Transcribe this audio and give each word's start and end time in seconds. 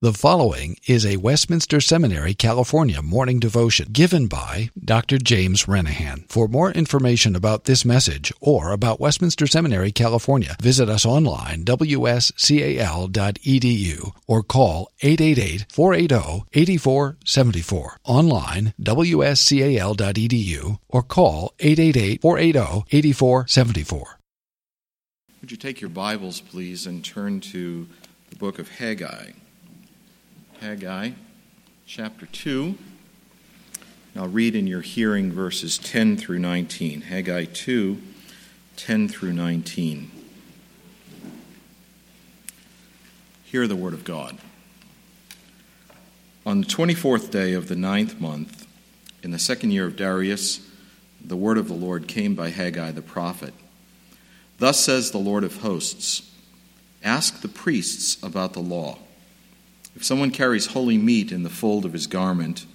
The 0.00 0.12
following 0.12 0.76
is 0.86 1.04
a 1.04 1.16
Westminster 1.16 1.80
Seminary, 1.80 2.32
California 2.32 3.02
morning 3.02 3.40
devotion 3.40 3.88
given 3.90 4.28
by 4.28 4.70
Dr. 4.78 5.18
James 5.18 5.64
Renihan. 5.64 6.30
For 6.30 6.46
more 6.46 6.70
information 6.70 7.34
about 7.34 7.64
this 7.64 7.84
message 7.84 8.32
or 8.40 8.70
about 8.70 9.00
Westminster 9.00 9.48
Seminary, 9.48 9.90
California, 9.90 10.54
visit 10.62 10.88
us 10.88 11.04
online 11.04 11.64
wscal.edu 11.64 12.22
or 14.28 14.44
call 14.44 14.88
888-480-8474. 15.02 17.96
Online 18.04 18.74
wscal.edu 18.80 20.78
or 20.88 21.02
call 21.02 21.54
888-480-8474. 21.58 24.04
Would 25.40 25.50
you 25.50 25.56
take 25.56 25.80
your 25.80 25.90
Bibles, 25.90 26.40
please, 26.40 26.86
and 26.86 27.04
turn 27.04 27.40
to 27.40 27.88
the 28.30 28.36
book 28.36 28.60
of 28.60 28.68
Haggai? 28.68 29.32
Haggai 30.60 31.10
chapter 31.86 32.26
2. 32.26 32.76
I'll 34.16 34.26
read 34.26 34.56
in 34.56 34.66
your 34.66 34.80
hearing 34.80 35.30
verses 35.30 35.78
10 35.78 36.16
through 36.16 36.40
19. 36.40 37.02
Haggai 37.02 37.44
2, 37.44 38.02
10 38.74 39.08
through 39.08 39.34
19. 39.34 40.10
Hear 43.44 43.68
the 43.68 43.76
word 43.76 43.94
of 43.94 44.02
God. 44.02 44.38
On 46.44 46.62
the 46.62 46.66
24th 46.66 47.30
day 47.30 47.52
of 47.52 47.68
the 47.68 47.76
ninth 47.76 48.20
month, 48.20 48.66
in 49.22 49.30
the 49.30 49.38
second 49.38 49.70
year 49.70 49.86
of 49.86 49.94
Darius, 49.94 50.68
the 51.24 51.36
word 51.36 51.56
of 51.56 51.68
the 51.68 51.74
Lord 51.74 52.08
came 52.08 52.34
by 52.34 52.50
Haggai 52.50 52.90
the 52.90 53.00
prophet. 53.00 53.54
Thus 54.58 54.80
says 54.80 55.12
the 55.12 55.18
Lord 55.18 55.44
of 55.44 55.58
hosts 55.58 56.28
Ask 57.04 57.42
the 57.42 57.48
priests 57.48 58.20
about 58.24 58.54
the 58.54 58.60
law. 58.60 58.98
If 59.98 60.04
someone 60.04 60.30
carries 60.30 60.66
holy 60.66 60.96
meat 60.96 61.32
in 61.32 61.42
the 61.42 61.50
fold 61.50 61.84
of 61.84 61.92
his 61.92 62.06
garment 62.06 62.66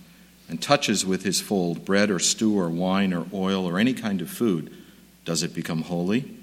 and 0.49 0.61
touches 0.61 1.05
with 1.05 1.23
his 1.23 1.39
fold 1.39 1.85
bread 1.85 2.11
or 2.11 2.19
stew 2.19 2.59
or 2.59 2.69
wine 2.69 3.13
or 3.13 3.27
oil 3.33 3.65
or 3.65 3.79
any 3.79 3.93
kind 3.93 4.19
of 4.19 4.29
food, 4.29 4.75
does 5.23 5.41
it 5.41 5.55
become 5.55 5.83
holy? 5.83 6.35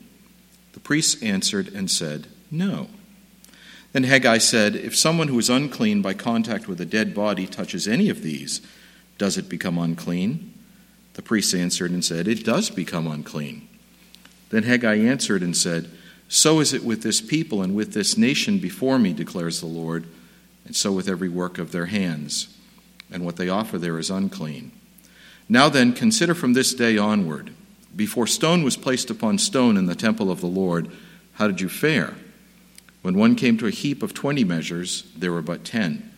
The 0.72 0.80
priests 0.80 1.22
answered 1.22 1.68
and 1.68 1.90
said, 1.90 2.28
No. 2.50 2.88
Then 3.92 4.04
Haggai 4.04 4.38
said, 4.38 4.74
If 4.74 4.96
someone 4.96 5.28
who 5.28 5.38
is 5.38 5.50
unclean 5.50 6.00
by 6.00 6.14
contact 6.14 6.66
with 6.66 6.80
a 6.80 6.86
dead 6.86 7.14
body 7.14 7.46
touches 7.46 7.86
any 7.86 8.08
of 8.08 8.22
these, 8.22 8.62
does 9.18 9.36
it 9.36 9.50
become 9.50 9.76
unclean? 9.76 10.54
The 11.12 11.20
priests 11.20 11.52
answered 11.52 11.90
and 11.90 12.02
said, 12.02 12.26
It 12.26 12.42
does 12.42 12.70
become 12.70 13.06
unclean. 13.06 13.68
Then 14.48 14.62
Haggai 14.62 14.94
answered 14.94 15.42
and 15.42 15.54
said, 15.54 15.90
So 16.26 16.58
is 16.58 16.72
it 16.72 16.84
with 16.84 17.02
this 17.02 17.20
people 17.20 17.60
and 17.60 17.74
with 17.74 17.92
this 17.92 18.16
nation 18.16 18.58
before 18.58 18.98
me, 18.98 19.12
declares 19.12 19.60
the 19.60 19.66
Lord 19.66 20.06
and 20.70 20.76
so 20.76 20.92
with 20.92 21.08
every 21.08 21.28
work 21.28 21.58
of 21.58 21.72
their 21.72 21.86
hands, 21.86 22.56
and 23.10 23.24
what 23.24 23.34
they 23.34 23.48
offer 23.48 23.76
there 23.76 23.98
is 23.98 24.08
unclean. 24.08 24.70
Now 25.48 25.68
then, 25.68 25.92
consider 25.92 26.32
from 26.32 26.52
this 26.52 26.72
day 26.74 26.96
onward. 26.96 27.50
Before 27.96 28.28
stone 28.28 28.62
was 28.62 28.76
placed 28.76 29.10
upon 29.10 29.38
stone 29.38 29.76
in 29.76 29.86
the 29.86 29.96
temple 29.96 30.30
of 30.30 30.40
the 30.40 30.46
Lord, 30.46 30.88
how 31.32 31.48
did 31.48 31.60
you 31.60 31.68
fare? 31.68 32.14
When 33.02 33.18
one 33.18 33.34
came 33.34 33.58
to 33.58 33.66
a 33.66 33.72
heap 33.72 34.00
of 34.00 34.14
twenty 34.14 34.44
measures, 34.44 35.10
there 35.16 35.32
were 35.32 35.42
but 35.42 35.64
ten. 35.64 36.08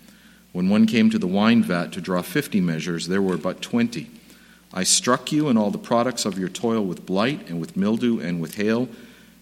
When 0.52 0.68
one 0.68 0.84
came 0.84 1.08
to 1.08 1.18
the 1.18 1.26
wine 1.26 1.62
vat 1.62 1.90
to 1.92 2.02
draw 2.02 2.20
fifty 2.20 2.60
measures, 2.60 3.08
there 3.08 3.22
were 3.22 3.38
but 3.38 3.62
twenty. 3.62 4.10
I 4.74 4.82
struck 4.82 5.32
you 5.32 5.48
and 5.48 5.58
all 5.58 5.70
the 5.70 5.78
products 5.78 6.26
of 6.26 6.38
your 6.38 6.50
toil 6.50 6.84
with 6.84 7.06
blight 7.06 7.48
and 7.48 7.58
with 7.58 7.74
mildew 7.74 8.20
and 8.20 8.38
with 8.38 8.56
hail, 8.56 8.90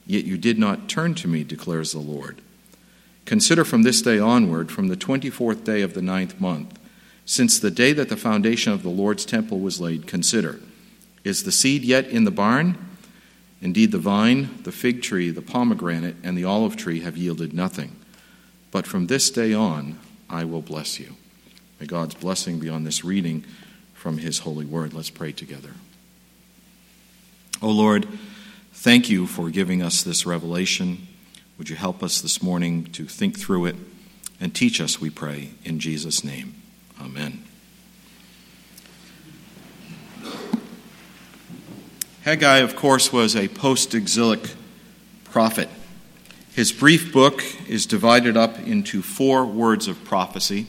yet 0.06 0.24
you 0.24 0.38
did 0.38 0.56
not 0.56 0.88
turn 0.88 1.16
to 1.16 1.26
me, 1.26 1.42
declares 1.42 1.90
the 1.90 1.98
Lord. 1.98 2.40
Consider 3.24 3.64
from 3.64 3.82
this 3.82 4.02
day 4.02 4.18
onward, 4.18 4.70
from 4.70 4.88
the 4.88 4.96
24th 4.96 5.64
day 5.64 5.82
of 5.82 5.94
the 5.94 6.02
ninth 6.02 6.40
month, 6.40 6.78
since 7.24 7.58
the 7.58 7.70
day 7.70 7.92
that 7.92 8.08
the 8.08 8.16
foundation 8.16 8.72
of 8.72 8.82
the 8.82 8.88
Lord's 8.88 9.24
temple 9.24 9.60
was 9.60 9.80
laid, 9.80 10.06
consider 10.06 10.58
Is 11.22 11.44
the 11.44 11.52
seed 11.52 11.82
yet 11.82 12.08
in 12.08 12.24
the 12.24 12.30
barn? 12.30 12.76
Indeed, 13.62 13.92
the 13.92 13.98
vine, 13.98 14.62
the 14.62 14.72
fig 14.72 15.02
tree, 15.02 15.30
the 15.30 15.42
pomegranate, 15.42 16.16
and 16.22 16.36
the 16.36 16.44
olive 16.44 16.76
tree 16.76 17.00
have 17.00 17.16
yielded 17.16 17.52
nothing. 17.52 17.94
But 18.70 18.86
from 18.86 19.06
this 19.06 19.30
day 19.30 19.52
on, 19.52 19.98
I 20.30 20.44
will 20.44 20.62
bless 20.62 20.98
you. 20.98 21.14
May 21.78 21.86
God's 21.86 22.14
blessing 22.14 22.58
be 22.58 22.68
on 22.68 22.84
this 22.84 23.04
reading 23.04 23.44
from 23.94 24.18
His 24.18 24.40
holy 24.40 24.64
word. 24.64 24.94
Let's 24.94 25.10
pray 25.10 25.32
together. 25.32 25.72
O 27.60 27.68
Lord, 27.68 28.08
thank 28.72 29.10
you 29.10 29.26
for 29.26 29.50
giving 29.50 29.82
us 29.82 30.02
this 30.02 30.24
revelation. 30.24 31.06
Would 31.60 31.68
you 31.68 31.76
help 31.76 32.02
us 32.02 32.22
this 32.22 32.42
morning 32.42 32.84
to 32.92 33.04
think 33.04 33.38
through 33.38 33.66
it 33.66 33.76
and 34.40 34.54
teach 34.54 34.80
us, 34.80 34.98
we 34.98 35.10
pray, 35.10 35.50
in 35.62 35.78
Jesus' 35.78 36.24
name. 36.24 36.54
Amen. 36.98 37.44
Haggai, 42.22 42.60
of 42.60 42.76
course, 42.76 43.12
was 43.12 43.36
a 43.36 43.46
post 43.48 43.94
exilic 43.94 44.40
prophet. 45.24 45.68
His 46.54 46.72
brief 46.72 47.12
book 47.12 47.44
is 47.68 47.84
divided 47.84 48.38
up 48.38 48.58
into 48.60 49.02
four 49.02 49.44
words 49.44 49.86
of 49.86 50.02
prophecy. 50.02 50.66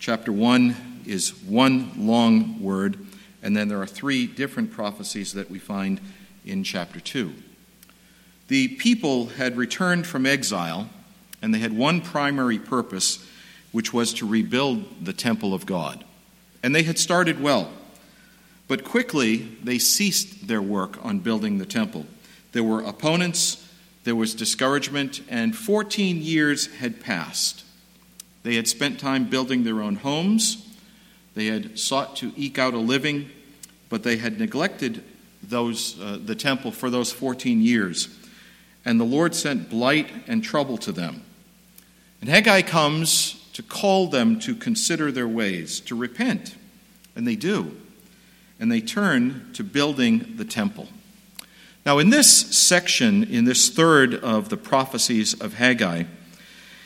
Chapter 0.00 0.32
1 0.32 1.02
is 1.06 1.30
one 1.44 1.92
long 1.96 2.60
word, 2.60 3.06
and 3.40 3.56
then 3.56 3.68
there 3.68 3.80
are 3.80 3.86
three 3.86 4.26
different 4.26 4.72
prophecies 4.72 5.32
that 5.34 5.48
we 5.48 5.60
find 5.60 6.00
in 6.44 6.64
chapter 6.64 6.98
2. 6.98 7.34
The 8.48 8.68
people 8.68 9.26
had 9.26 9.56
returned 9.58 10.06
from 10.06 10.24
exile, 10.24 10.88
and 11.42 11.54
they 11.54 11.58
had 11.58 11.76
one 11.76 12.00
primary 12.00 12.58
purpose, 12.58 13.24
which 13.72 13.92
was 13.92 14.14
to 14.14 14.26
rebuild 14.26 15.04
the 15.04 15.12
temple 15.12 15.52
of 15.52 15.66
God. 15.66 16.04
And 16.62 16.74
they 16.74 16.82
had 16.82 16.98
started 16.98 17.40
well. 17.40 17.70
But 18.66 18.84
quickly, 18.84 19.36
they 19.62 19.78
ceased 19.78 20.48
their 20.48 20.62
work 20.62 21.02
on 21.04 21.20
building 21.20 21.58
the 21.58 21.66
temple. 21.66 22.06
There 22.52 22.64
were 22.64 22.80
opponents, 22.80 23.66
there 24.04 24.16
was 24.16 24.34
discouragement, 24.34 25.20
and 25.28 25.54
14 25.54 26.22
years 26.22 26.66
had 26.76 27.00
passed. 27.00 27.64
They 28.44 28.54
had 28.54 28.66
spent 28.66 28.98
time 28.98 29.28
building 29.28 29.64
their 29.64 29.82
own 29.82 29.96
homes, 29.96 30.64
they 31.34 31.46
had 31.46 31.78
sought 31.78 32.16
to 32.16 32.32
eke 32.34 32.58
out 32.58 32.74
a 32.74 32.78
living, 32.78 33.30
but 33.90 34.02
they 34.02 34.16
had 34.16 34.40
neglected 34.40 35.04
those, 35.42 36.00
uh, 36.00 36.18
the 36.24 36.34
temple 36.34 36.72
for 36.72 36.90
those 36.90 37.12
14 37.12 37.62
years 37.62 38.08
and 38.88 38.98
the 38.98 39.04
Lord 39.04 39.34
sent 39.34 39.68
blight 39.68 40.08
and 40.26 40.42
trouble 40.42 40.78
to 40.78 40.92
them. 40.92 41.22
And 42.22 42.30
Haggai 42.30 42.62
comes 42.62 43.46
to 43.52 43.62
call 43.62 44.06
them 44.06 44.40
to 44.40 44.54
consider 44.54 45.12
their 45.12 45.28
ways, 45.28 45.80
to 45.80 45.94
repent. 45.94 46.56
And 47.14 47.26
they 47.26 47.36
do. 47.36 47.76
And 48.58 48.72
they 48.72 48.80
turn 48.80 49.50
to 49.52 49.62
building 49.62 50.36
the 50.36 50.44
temple. 50.46 50.88
Now, 51.84 51.98
in 51.98 52.08
this 52.08 52.30
section, 52.56 53.24
in 53.24 53.44
this 53.44 53.68
third 53.68 54.14
of 54.14 54.48
the 54.48 54.56
prophecies 54.56 55.34
of 55.34 55.52
Haggai, 55.52 56.04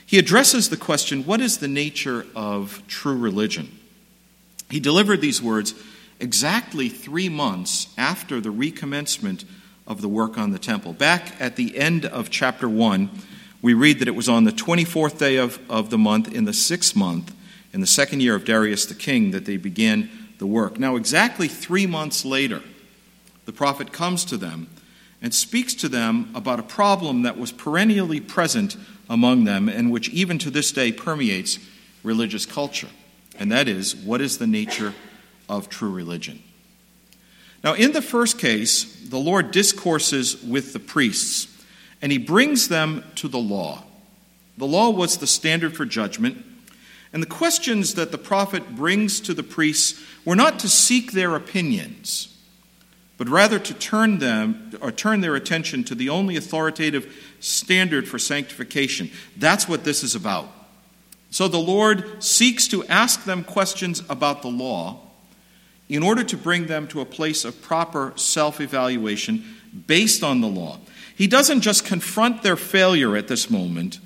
he 0.04 0.18
addresses 0.18 0.70
the 0.70 0.76
question 0.76 1.24
what 1.24 1.40
is 1.40 1.58
the 1.58 1.68
nature 1.68 2.26
of 2.34 2.82
true 2.88 3.16
religion? 3.16 3.78
He 4.70 4.80
delivered 4.80 5.20
these 5.20 5.40
words 5.40 5.72
exactly 6.18 6.88
three 6.88 7.28
months 7.28 7.94
after 7.96 8.40
the 8.40 8.50
recommencement 8.50 9.44
of 9.86 10.00
the 10.00 10.08
work 10.08 10.38
on 10.38 10.50
the 10.50 10.58
temple. 10.58 10.92
Back 10.92 11.40
at 11.40 11.56
the 11.56 11.76
end 11.76 12.04
of 12.04 12.30
chapter 12.30 12.68
1, 12.68 13.10
we 13.60 13.74
read 13.74 14.00
that 14.00 14.08
it 14.08 14.14
was 14.14 14.28
on 14.28 14.44
the 14.44 14.52
24th 14.52 15.18
day 15.18 15.36
of, 15.36 15.58
of 15.70 15.90
the 15.90 15.98
month, 15.98 16.32
in 16.32 16.44
the 16.44 16.52
sixth 16.52 16.96
month, 16.96 17.34
in 17.72 17.80
the 17.80 17.86
second 17.86 18.20
year 18.20 18.34
of 18.34 18.44
Darius 18.44 18.86
the 18.86 18.94
king, 18.94 19.30
that 19.30 19.44
they 19.44 19.56
began 19.56 20.10
the 20.38 20.46
work. 20.46 20.78
Now, 20.78 20.96
exactly 20.96 21.48
three 21.48 21.86
months 21.86 22.24
later, 22.24 22.62
the 23.44 23.52
prophet 23.52 23.92
comes 23.92 24.24
to 24.26 24.36
them 24.36 24.68
and 25.20 25.32
speaks 25.32 25.74
to 25.74 25.88
them 25.88 26.30
about 26.34 26.58
a 26.58 26.64
problem 26.64 27.22
that 27.22 27.38
was 27.38 27.52
perennially 27.52 28.20
present 28.20 28.76
among 29.08 29.44
them 29.44 29.68
and 29.68 29.90
which 29.90 30.08
even 30.08 30.38
to 30.38 30.50
this 30.50 30.72
day 30.72 30.90
permeates 30.90 31.58
religious 32.02 32.44
culture. 32.44 32.88
And 33.38 33.50
that 33.52 33.68
is, 33.68 33.94
what 33.94 34.20
is 34.20 34.38
the 34.38 34.46
nature 34.46 34.94
of 35.48 35.68
true 35.68 35.90
religion? 35.90 36.42
Now, 37.62 37.74
in 37.74 37.92
the 37.92 38.02
first 38.02 38.38
case, 38.38 38.84
the 39.08 39.18
Lord 39.18 39.50
discourses 39.50 40.42
with 40.42 40.72
the 40.72 40.80
priests, 40.80 41.48
and 42.00 42.10
he 42.10 42.18
brings 42.18 42.68
them 42.68 43.04
to 43.16 43.28
the 43.28 43.38
law. 43.38 43.84
The 44.58 44.66
law 44.66 44.90
was 44.90 45.18
the 45.18 45.26
standard 45.26 45.76
for 45.76 45.84
judgment, 45.84 46.44
and 47.12 47.22
the 47.22 47.28
questions 47.28 47.94
that 47.94 48.10
the 48.10 48.18
prophet 48.18 48.74
brings 48.74 49.20
to 49.20 49.34
the 49.34 49.42
priests 49.42 50.02
were 50.24 50.34
not 50.34 50.58
to 50.60 50.68
seek 50.68 51.12
their 51.12 51.36
opinions, 51.36 52.36
but 53.16 53.28
rather 53.28 53.58
to 53.58 53.74
turn 53.74 54.18
them 54.18 54.72
or 54.80 54.90
turn 54.90 55.20
their 55.20 55.36
attention 55.36 55.84
to 55.84 55.94
the 55.94 56.08
only 56.08 56.36
authoritative 56.36 57.14
standard 57.38 58.08
for 58.08 58.18
sanctification. 58.18 59.10
That's 59.36 59.68
what 59.68 59.84
this 59.84 60.02
is 60.02 60.14
about. 60.14 60.48
So 61.30 61.48
the 61.48 61.58
Lord 61.58 62.22
seeks 62.22 62.66
to 62.68 62.84
ask 62.86 63.24
them 63.24 63.44
questions 63.44 64.02
about 64.08 64.42
the 64.42 64.48
law 64.48 65.11
in 65.92 66.02
order 66.02 66.24
to 66.24 66.38
bring 66.38 66.68
them 66.68 66.88
to 66.88 67.02
a 67.02 67.04
place 67.04 67.44
of 67.44 67.60
proper 67.60 68.14
self 68.16 68.62
evaluation 68.62 69.44
based 69.86 70.24
on 70.24 70.40
the 70.40 70.48
law. 70.48 70.78
He 71.14 71.26
doesn't 71.26 71.60
just 71.60 71.84
confront 71.84 72.42
their 72.42 72.56
failure 72.56 73.14
at 73.14 73.28
this 73.28 73.50
moment, 73.50 73.98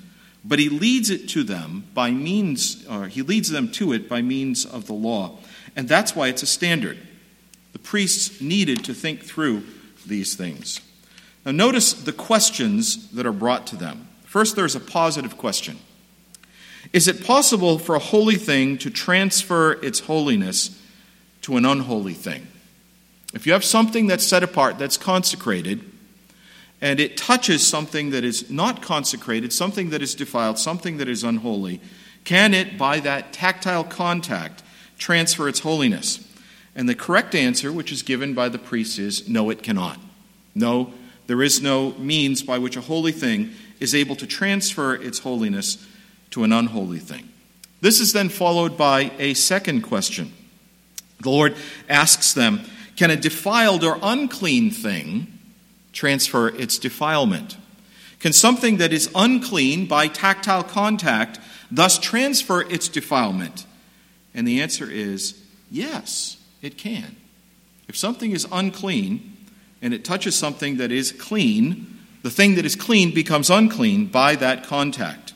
but 0.43 0.59
he 0.59 0.67
leads 0.67 1.09
it 1.09 1.29
to 1.29 1.43
them 1.43 1.85
by 1.93 2.11
means, 2.11 2.85
or 2.87 3.07
he 3.07 3.21
leads 3.21 3.49
them 3.49 3.71
to 3.71 3.93
it 3.93 4.09
by 4.09 4.21
means 4.21 4.65
of 4.65 4.85
the 4.85 4.93
law. 4.93 5.37
And 5.77 5.87
that's 5.87 6.13
why 6.13 6.27
it's 6.27 6.43
a 6.43 6.47
standard. 6.47 6.97
The 7.71 7.79
priests 7.79 8.41
needed 8.41 8.83
to 8.83 8.93
think 8.93 9.23
through 9.23 9.63
these 10.05 10.35
things. 10.35 10.81
Now, 11.45 11.53
notice 11.53 11.93
the 11.93 12.11
questions 12.11 13.11
that 13.11 13.25
are 13.25 13.31
brought 13.31 13.65
to 13.67 13.77
them. 13.77 14.09
First, 14.25 14.57
there's 14.57 14.75
a 14.75 14.81
positive 14.81 15.37
question 15.37 15.79
Is 16.91 17.07
it 17.07 17.25
possible 17.25 17.79
for 17.79 17.95
a 17.95 17.99
holy 17.99 18.35
thing 18.35 18.77
to 18.79 18.89
transfer 18.89 19.79
its 19.81 20.01
holiness 20.01 20.76
to 21.47 21.55
an 21.55 21.63
unholy 21.63 22.13
thing? 22.13 22.45
If 23.33 23.47
you 23.47 23.53
have 23.53 23.63
something 23.63 24.07
that's 24.07 24.27
set 24.27 24.43
apart, 24.43 24.77
that's 24.77 24.97
consecrated, 24.97 25.81
and 26.81 26.99
it 26.99 27.15
touches 27.15 27.65
something 27.65 28.09
that 28.09 28.25
is 28.25 28.51
not 28.51 28.81
consecrated, 28.81 29.53
something 29.53 29.89
that 29.91 30.01
is 30.01 30.13
defiled, 30.13 30.59
something 30.59 30.97
that 30.97 31.07
is 31.07 31.23
unholy, 31.23 31.79
can 32.25 32.53
it, 32.53 32.77
by 32.77 32.99
that 32.99 33.31
tactile 33.31 33.85
contact, 33.85 34.61
transfer 34.97 35.47
its 35.47 35.61
holiness? 35.61 36.19
And 36.75 36.89
the 36.89 36.95
correct 36.95 37.33
answer, 37.33 37.71
which 37.71 37.93
is 37.93 38.01
given 38.03 38.33
by 38.33 38.49
the 38.49 38.59
priest, 38.59 38.99
is 38.99 39.29
no, 39.29 39.49
it 39.49 39.63
cannot. 39.63 40.01
No, 40.53 40.91
there 41.27 41.41
is 41.41 41.61
no 41.61 41.91
means 41.93 42.43
by 42.43 42.57
which 42.57 42.75
a 42.75 42.81
holy 42.81 43.13
thing 43.13 43.51
is 43.79 43.95
able 43.95 44.17
to 44.17 44.27
transfer 44.27 44.95
its 44.95 45.19
holiness 45.19 45.87
to 46.31 46.43
an 46.43 46.51
unholy 46.51 46.99
thing. 46.99 47.29
This 47.79 48.01
is 48.01 48.11
then 48.11 48.27
followed 48.27 48.77
by 48.77 49.13
a 49.17 49.33
second 49.33 49.83
question. 49.83 50.33
The 51.21 51.29
Lord 51.29 51.55
asks 51.89 52.33
them, 52.33 52.61
Can 52.95 53.11
a 53.11 53.15
defiled 53.15 53.83
or 53.83 53.99
unclean 54.01 54.71
thing 54.71 55.27
transfer 55.93 56.49
its 56.49 56.77
defilement? 56.77 57.57
Can 58.19 58.33
something 58.33 58.77
that 58.77 58.93
is 58.93 59.09
unclean 59.13 59.85
by 59.85 60.07
tactile 60.07 60.63
contact 60.63 61.39
thus 61.69 61.99
transfer 61.99 62.61
its 62.61 62.87
defilement? 62.87 63.65
And 64.33 64.47
the 64.47 64.61
answer 64.61 64.89
is 64.89 65.41
yes, 65.69 66.37
it 66.61 66.77
can. 66.77 67.15
If 67.87 67.95
something 67.95 68.31
is 68.31 68.47
unclean 68.51 69.37
and 69.81 69.93
it 69.93 70.03
touches 70.03 70.35
something 70.35 70.77
that 70.77 70.91
is 70.91 71.11
clean, 71.11 71.99
the 72.23 72.29
thing 72.29 72.55
that 72.55 72.65
is 72.65 72.75
clean 72.75 73.13
becomes 73.13 73.49
unclean 73.49 74.07
by 74.07 74.35
that 74.35 74.63
contact. 74.63 75.33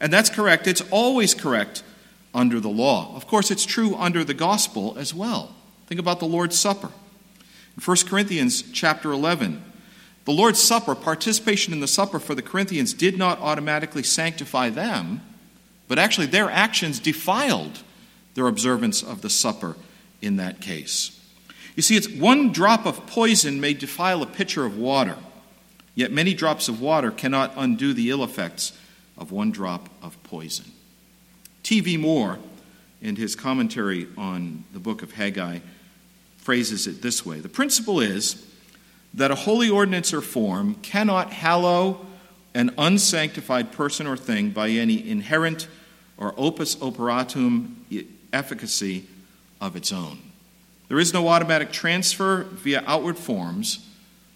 And 0.00 0.12
that's 0.12 0.30
correct. 0.30 0.66
It's 0.66 0.82
always 0.90 1.34
correct 1.34 1.82
under 2.34 2.60
the 2.60 2.68
law. 2.68 3.14
Of 3.14 3.26
course, 3.26 3.50
it's 3.50 3.64
true 3.64 3.94
under 3.96 4.24
the 4.24 4.34
gospel 4.34 4.96
as 4.98 5.14
well. 5.14 5.54
Think 5.86 6.00
about 6.00 6.18
the 6.18 6.26
Lord's 6.26 6.58
Supper. 6.58 6.90
In 7.76 7.82
1 7.82 7.96
Corinthians 8.06 8.62
chapter 8.72 9.12
11, 9.12 9.62
the 10.24 10.32
Lord's 10.32 10.62
Supper, 10.62 10.94
participation 10.94 11.72
in 11.72 11.80
the 11.80 11.88
supper 11.88 12.18
for 12.18 12.34
the 12.34 12.42
Corinthians, 12.42 12.94
did 12.94 13.18
not 13.18 13.38
automatically 13.40 14.02
sanctify 14.02 14.70
them, 14.70 15.20
but 15.86 15.98
actually 15.98 16.26
their 16.26 16.50
actions 16.50 16.98
defiled 16.98 17.82
their 18.34 18.46
observance 18.46 19.02
of 19.02 19.22
the 19.22 19.30
supper 19.30 19.76
in 20.22 20.36
that 20.36 20.60
case. 20.60 21.20
You 21.76 21.82
see, 21.82 21.96
it's 21.96 22.08
one 22.08 22.52
drop 22.52 22.86
of 22.86 23.06
poison 23.06 23.60
may 23.60 23.74
defile 23.74 24.22
a 24.22 24.26
pitcher 24.26 24.64
of 24.64 24.78
water, 24.78 25.16
yet 25.94 26.10
many 26.10 26.32
drops 26.32 26.68
of 26.68 26.80
water 26.80 27.10
cannot 27.10 27.52
undo 27.56 27.92
the 27.92 28.10
ill 28.10 28.24
effects 28.24 28.72
of 29.18 29.32
one 29.32 29.50
drop 29.50 29.88
of 30.02 30.20
poison. 30.22 30.66
T.V. 31.64 31.96
Moore, 31.96 32.38
in 33.00 33.16
his 33.16 33.34
commentary 33.34 34.06
on 34.16 34.64
the 34.72 34.78
book 34.78 35.02
of 35.02 35.12
Haggai, 35.12 35.58
phrases 36.36 36.86
it 36.86 37.02
this 37.02 37.24
way 37.24 37.40
The 37.40 37.48
principle 37.48 38.00
is 38.00 38.46
that 39.14 39.30
a 39.30 39.34
holy 39.34 39.70
ordinance 39.70 40.12
or 40.12 40.20
form 40.20 40.74
cannot 40.76 41.32
hallow 41.32 42.06
an 42.54 42.72
unsanctified 42.78 43.72
person 43.72 44.06
or 44.06 44.16
thing 44.16 44.50
by 44.50 44.68
any 44.68 45.08
inherent 45.08 45.66
or 46.16 46.34
opus 46.36 46.76
operatum 46.76 47.74
efficacy 48.32 49.06
of 49.60 49.74
its 49.74 49.90
own. 49.90 50.18
There 50.88 50.98
is 50.98 51.14
no 51.14 51.28
automatic 51.28 51.72
transfer 51.72 52.44
via 52.44 52.84
outward 52.86 53.16
forms 53.16 53.88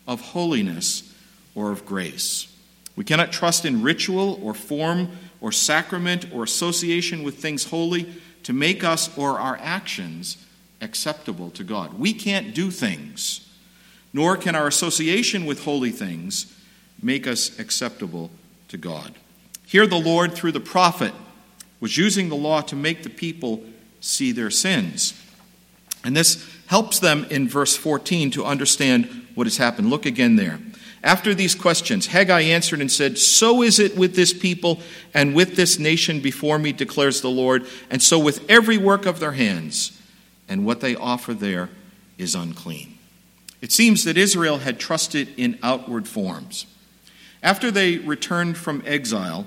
of 0.06 0.20
holiness 0.20 1.14
or 1.54 1.72
of 1.72 1.84
grace. 1.84 2.50
We 2.96 3.04
cannot 3.04 3.30
trust 3.30 3.64
in 3.64 3.82
ritual 3.82 4.40
or 4.42 4.54
form 4.54 5.10
or 5.40 5.52
sacrament 5.52 6.26
or 6.32 6.44
association 6.44 7.22
with 7.22 7.38
things 7.38 7.66
holy 7.66 8.12
to 8.42 8.52
make 8.52 8.82
us 8.84 9.16
or 9.16 9.38
our 9.38 9.58
actions 9.60 10.44
acceptable 10.80 11.50
to 11.50 11.64
God. 11.64 11.98
We 11.98 12.12
can't 12.12 12.54
do 12.54 12.70
things 12.70 13.48
nor 14.12 14.36
can 14.36 14.54
our 14.54 14.66
association 14.66 15.46
with 15.46 15.64
holy 15.64 15.90
things 15.90 16.54
make 17.02 17.26
us 17.26 17.58
acceptable 17.58 18.30
to 18.68 18.76
God. 18.76 19.14
Here, 19.66 19.86
the 19.86 19.96
Lord, 19.96 20.34
through 20.34 20.52
the 20.52 20.60
prophet, 20.60 21.12
was 21.80 21.96
using 21.96 22.28
the 22.28 22.36
law 22.36 22.60
to 22.62 22.76
make 22.76 23.02
the 23.02 23.10
people 23.10 23.62
see 24.00 24.32
their 24.32 24.50
sins. 24.50 25.14
And 26.02 26.16
this 26.16 26.44
helps 26.66 26.98
them 26.98 27.26
in 27.30 27.48
verse 27.48 27.76
14 27.76 28.30
to 28.32 28.44
understand 28.44 29.26
what 29.34 29.46
has 29.46 29.58
happened. 29.58 29.90
Look 29.90 30.06
again 30.06 30.36
there. 30.36 30.58
After 31.02 31.34
these 31.34 31.54
questions, 31.54 32.08
Haggai 32.08 32.40
answered 32.40 32.80
and 32.80 32.90
said, 32.90 33.18
So 33.18 33.62
is 33.62 33.78
it 33.78 33.96
with 33.96 34.16
this 34.16 34.32
people 34.32 34.80
and 35.14 35.34
with 35.34 35.54
this 35.54 35.78
nation 35.78 36.20
before 36.20 36.58
me, 36.58 36.72
declares 36.72 37.20
the 37.20 37.30
Lord, 37.30 37.66
and 37.90 38.02
so 38.02 38.18
with 38.18 38.48
every 38.50 38.78
work 38.78 39.06
of 39.06 39.20
their 39.20 39.32
hands, 39.32 40.00
and 40.48 40.66
what 40.66 40.80
they 40.80 40.96
offer 40.96 41.34
there 41.34 41.70
is 42.16 42.34
unclean. 42.34 42.98
It 43.60 43.72
seems 43.72 44.04
that 44.04 44.16
Israel 44.16 44.58
had 44.58 44.78
trusted 44.78 45.28
in 45.36 45.58
outward 45.62 46.08
forms. 46.08 46.66
After 47.42 47.70
they 47.70 47.98
returned 47.98 48.56
from 48.56 48.82
exile, 48.84 49.46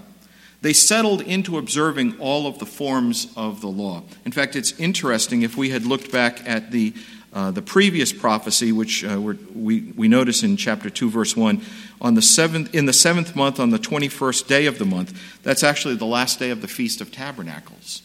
they 0.61 0.73
settled 0.73 1.21
into 1.21 1.57
observing 1.57 2.19
all 2.19 2.45
of 2.45 2.59
the 2.59 2.65
forms 2.65 3.27
of 3.35 3.61
the 3.61 3.67
law. 3.67 4.03
In 4.25 4.31
fact, 4.31 4.55
it's 4.55 4.79
interesting 4.79 5.41
if 5.41 5.57
we 5.57 5.71
had 5.71 5.85
looked 5.85 6.11
back 6.11 6.47
at 6.47 6.71
the, 6.71 6.93
uh, 7.33 7.51
the 7.51 7.61
previous 7.61 8.11
prophecy, 8.11 8.71
which 8.71 9.03
uh, 9.03 9.19
we, 9.19 9.93
we 9.95 10.07
notice 10.07 10.43
in 10.43 10.57
chapter 10.57 10.89
2, 10.89 11.09
verse 11.09 11.35
1, 11.35 11.61
on 12.01 12.13
the 12.15 12.21
seventh, 12.21 12.73
in 12.75 12.85
the 12.85 12.93
seventh 12.93 13.35
month, 13.35 13.59
on 13.59 13.69
the 13.69 13.79
21st 13.79 14.47
day 14.47 14.65
of 14.65 14.77
the 14.79 14.85
month, 14.85 15.41
that's 15.43 15.63
actually 15.63 15.95
the 15.95 16.05
last 16.05 16.39
day 16.39 16.49
of 16.49 16.61
the 16.61 16.67
Feast 16.67 16.99
of 17.01 17.11
Tabernacles. 17.11 18.01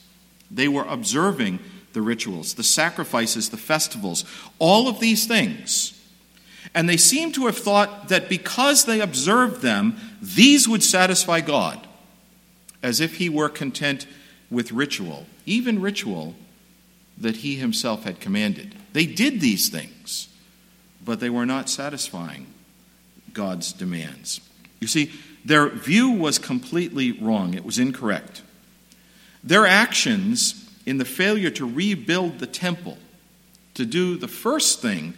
They 0.51 0.69
were 0.69 0.85
observing 0.85 1.59
the 1.93 2.03
rituals, 2.03 2.55
the 2.55 2.63
sacrifices, 2.63 3.51
the 3.51 3.57
festivals, 3.57 4.25
all 4.59 4.89
of 4.89 5.01
these 5.01 5.27
things 5.27 5.97
and 6.77 6.87
they 6.87 6.99
seem 6.99 7.33
to 7.33 7.47
have 7.47 7.57
thought 7.57 8.09
that 8.09 8.29
because 8.29 8.85
they 8.85 9.01
observed 9.01 9.63
them, 9.63 9.97
these 10.21 10.69
would 10.69 10.83
satisfy 10.83 11.41
God, 11.41 11.87
as 12.83 13.01
if 13.01 13.17
he 13.17 13.31
were 13.31 13.49
content 13.49 14.07
with 14.51 14.73
ritual, 14.73 15.27
even 15.47 15.81
ritual 15.81 16.35
that 17.17 17.37
he 17.37 17.57
himself 17.57 18.05
had 18.05 18.21
commanded. 18.21 18.75
They 18.97 19.05
did 19.05 19.43
these 19.43 19.69
things, 19.69 20.27
but 21.05 21.21
they 21.21 21.29
were 21.29 21.45
not 21.45 21.69
satisfying 21.69 22.47
God's 23.35 23.75
demands. 23.75 24.41
You 24.81 24.87
see, 24.87 25.13
their 25.45 25.69
view 25.69 26.13
was 26.13 26.39
completely 26.39 27.13
wrong, 27.13 27.53
it 27.53 27.67
was 27.67 27.79
incorrect. 27.79 28.41
Their 29.45 29.67
actions 29.67 30.67
in 30.87 30.97
the 30.97 31.05
failure 31.05 31.51
to 31.51 31.71
rebuild 31.71 32.39
the 32.39 32.47
temple, 32.47 32.97
to 33.75 33.85
do 33.85 34.17
the 34.17 34.29
first 34.29 34.81
thing 34.81 35.13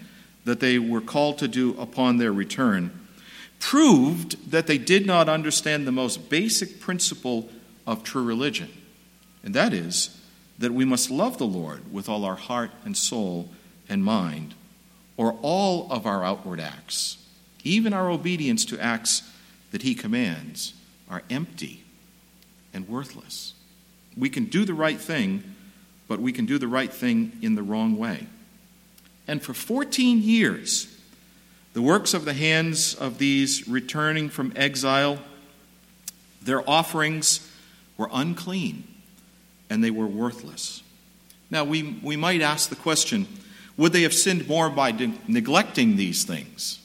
that 0.44 0.58
they 0.58 0.80
were 0.80 1.00
called 1.00 1.38
to 1.38 1.46
do 1.46 1.78
upon 1.78 2.16
their 2.16 2.32
return 2.32 3.06
proved 3.60 4.50
that 4.50 4.66
they 4.66 4.78
did 4.78 5.06
not 5.06 5.28
understand 5.28 5.86
the 5.86 5.92
most 5.92 6.28
basic 6.28 6.80
principle 6.80 7.48
of 7.86 8.02
true 8.02 8.24
religion, 8.24 8.70
and 9.44 9.54
that 9.54 9.72
is 9.72 10.20
that 10.58 10.72
we 10.72 10.84
must 10.84 11.12
love 11.12 11.38
the 11.38 11.46
Lord 11.46 11.92
with 11.92 12.08
all 12.08 12.24
our 12.24 12.34
heart 12.34 12.72
and 12.84 12.96
soul 12.96 13.50
and 13.88 14.04
mind, 14.04 14.54
or 15.16 15.38
all 15.42 15.90
of 15.90 16.06
our 16.06 16.24
outward 16.24 16.60
acts, 16.60 17.18
even 17.64 17.92
our 17.92 18.10
obedience 18.10 18.64
to 18.66 18.80
acts 18.80 19.22
that 19.70 19.82
He 19.82 19.94
commands, 19.94 20.74
are 21.10 21.22
empty 21.30 21.84
and 22.72 22.88
worthless. 22.88 23.54
We 24.16 24.30
can 24.30 24.44
do 24.46 24.64
the 24.64 24.74
right 24.74 24.98
thing, 24.98 25.42
but 26.06 26.20
we 26.20 26.32
can 26.32 26.46
do 26.46 26.58
the 26.58 26.68
right 26.68 26.92
thing 26.92 27.32
in 27.42 27.54
the 27.54 27.62
wrong 27.62 27.96
way. 27.96 28.26
And 29.26 29.42
for 29.42 29.54
14 29.54 30.22
years, 30.22 30.94
the 31.74 31.82
works 31.82 32.14
of 32.14 32.24
the 32.24 32.32
hands 32.32 32.94
of 32.94 33.18
these 33.18 33.68
returning 33.68 34.30
from 34.30 34.52
exile, 34.56 35.18
their 36.42 36.68
offerings 36.68 37.48
were 37.96 38.08
unclean 38.12 38.84
and 39.68 39.84
they 39.84 39.90
were 39.90 40.06
worthless. 40.06 40.82
Now, 41.50 41.64
we, 41.64 41.98
we 42.02 42.16
might 42.16 42.40
ask 42.40 42.68
the 42.68 42.76
question 42.76 43.26
would 43.78 43.92
they 43.92 44.02
have 44.02 44.12
sinned 44.12 44.46
more 44.46 44.68
by 44.68 44.92
de- 44.92 45.14
neglecting 45.26 45.96
these 45.96 46.24
things? 46.24 46.80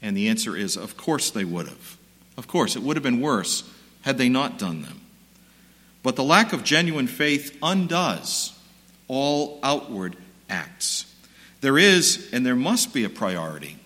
And 0.00 0.16
the 0.16 0.28
answer 0.28 0.56
is 0.56 0.76
of 0.76 0.96
course 0.96 1.30
they 1.30 1.44
would 1.44 1.68
have. 1.68 1.98
Of 2.38 2.48
course, 2.48 2.76
it 2.76 2.82
would 2.82 2.96
have 2.96 3.02
been 3.02 3.20
worse 3.20 3.68
had 4.02 4.16
they 4.16 4.28
not 4.28 4.58
done 4.58 4.82
them. 4.82 5.00
But 6.02 6.16
the 6.16 6.24
lack 6.24 6.52
of 6.52 6.62
genuine 6.62 7.08
faith 7.08 7.56
undoes 7.62 8.56
all 9.08 9.58
outward 9.62 10.16
acts. 10.48 11.12
There 11.60 11.78
is 11.78 12.28
and 12.32 12.46
there 12.46 12.56
must 12.56 12.94
be 12.94 13.04
a 13.04 13.10
priority. 13.10 13.76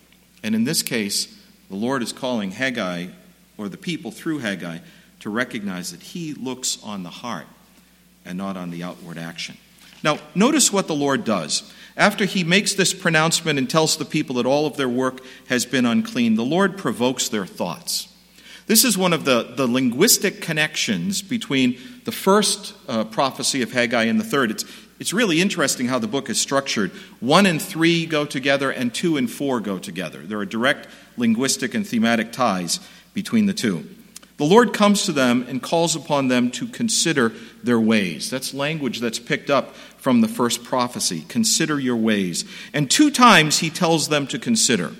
And 0.42 0.54
in 0.54 0.64
this 0.64 0.82
case, 0.82 1.34
the 1.68 1.76
Lord 1.76 2.02
is 2.02 2.12
calling 2.12 2.50
Haggai, 2.50 3.08
or 3.56 3.68
the 3.68 3.76
people 3.76 4.10
through 4.10 4.40
Haggai, 4.40 4.78
to 5.20 5.30
recognize 5.30 5.92
that 5.92 6.02
He 6.02 6.34
looks 6.34 6.82
on 6.82 7.02
the 7.02 7.10
heart 7.10 7.46
and 8.24 8.36
not 8.36 8.56
on 8.56 8.70
the 8.70 8.82
outward 8.82 9.18
action. 9.18 9.56
Now, 10.02 10.18
notice 10.34 10.72
what 10.72 10.88
the 10.88 10.94
Lord 10.94 11.24
does. 11.24 11.70
After 12.00 12.24
he 12.24 12.44
makes 12.44 12.72
this 12.72 12.94
pronouncement 12.94 13.58
and 13.58 13.68
tells 13.68 13.98
the 13.98 14.06
people 14.06 14.36
that 14.36 14.46
all 14.46 14.64
of 14.64 14.78
their 14.78 14.88
work 14.88 15.20
has 15.48 15.66
been 15.66 15.84
unclean, 15.84 16.34
the 16.34 16.42
Lord 16.42 16.78
provokes 16.78 17.28
their 17.28 17.44
thoughts. 17.44 18.08
This 18.66 18.86
is 18.86 18.96
one 18.96 19.12
of 19.12 19.26
the, 19.26 19.52
the 19.54 19.66
linguistic 19.66 20.40
connections 20.40 21.20
between 21.20 21.78
the 22.06 22.12
first 22.12 22.72
uh, 22.88 23.04
prophecy 23.04 23.60
of 23.60 23.72
Haggai 23.72 24.04
and 24.04 24.18
the 24.18 24.24
third. 24.24 24.50
It's, 24.50 24.64
it's 24.98 25.12
really 25.12 25.42
interesting 25.42 25.88
how 25.88 25.98
the 25.98 26.06
book 26.06 26.30
is 26.30 26.40
structured. 26.40 26.90
One 27.20 27.44
and 27.44 27.60
three 27.60 28.06
go 28.06 28.24
together, 28.24 28.70
and 28.70 28.94
two 28.94 29.18
and 29.18 29.30
four 29.30 29.60
go 29.60 29.78
together. 29.78 30.22
There 30.22 30.38
are 30.38 30.46
direct 30.46 30.88
linguistic 31.18 31.74
and 31.74 31.86
thematic 31.86 32.32
ties 32.32 32.80
between 33.12 33.44
the 33.44 33.52
two. 33.52 33.86
The 34.40 34.46
Lord 34.46 34.72
comes 34.72 35.04
to 35.04 35.12
them 35.12 35.44
and 35.50 35.62
calls 35.62 35.94
upon 35.94 36.28
them 36.28 36.50
to 36.52 36.66
consider 36.66 37.34
their 37.62 37.78
ways. 37.78 38.30
That's 38.30 38.54
language 38.54 39.00
that's 39.00 39.18
picked 39.18 39.50
up 39.50 39.74
from 39.98 40.22
the 40.22 40.28
first 40.28 40.64
prophecy. 40.64 41.26
Consider 41.28 41.78
your 41.78 41.96
ways. 41.96 42.46
And 42.72 42.90
two 42.90 43.10
times 43.10 43.58
he 43.58 43.68
tells 43.68 44.08
them 44.08 44.26
to 44.28 44.38
consider. 44.38 44.92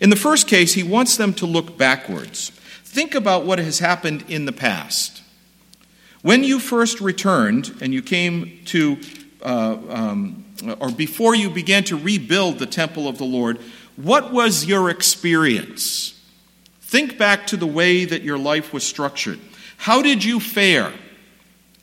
In 0.00 0.10
the 0.10 0.16
first 0.16 0.46
case, 0.46 0.74
he 0.74 0.84
wants 0.84 1.16
them 1.16 1.34
to 1.34 1.44
look 1.44 1.76
backwards. 1.76 2.50
Think 2.84 3.16
about 3.16 3.44
what 3.44 3.58
has 3.58 3.80
happened 3.80 4.26
in 4.28 4.44
the 4.44 4.52
past. 4.52 5.24
When 6.22 6.44
you 6.44 6.60
first 6.60 7.00
returned 7.00 7.74
and 7.80 7.92
you 7.92 8.00
came 8.00 8.60
to, 8.66 8.96
uh, 9.42 9.76
um, 9.88 10.44
or 10.78 10.92
before 10.92 11.34
you 11.34 11.50
began 11.50 11.82
to 11.82 11.98
rebuild 11.98 12.60
the 12.60 12.66
temple 12.66 13.08
of 13.08 13.18
the 13.18 13.24
Lord, 13.24 13.58
what 13.96 14.32
was 14.32 14.66
your 14.66 14.88
experience? 14.88 16.11
Think 16.92 17.16
back 17.16 17.46
to 17.46 17.56
the 17.56 17.66
way 17.66 18.04
that 18.04 18.20
your 18.20 18.36
life 18.36 18.74
was 18.74 18.84
structured. 18.84 19.40
How 19.78 20.02
did 20.02 20.22
you 20.22 20.38
fare? 20.38 20.92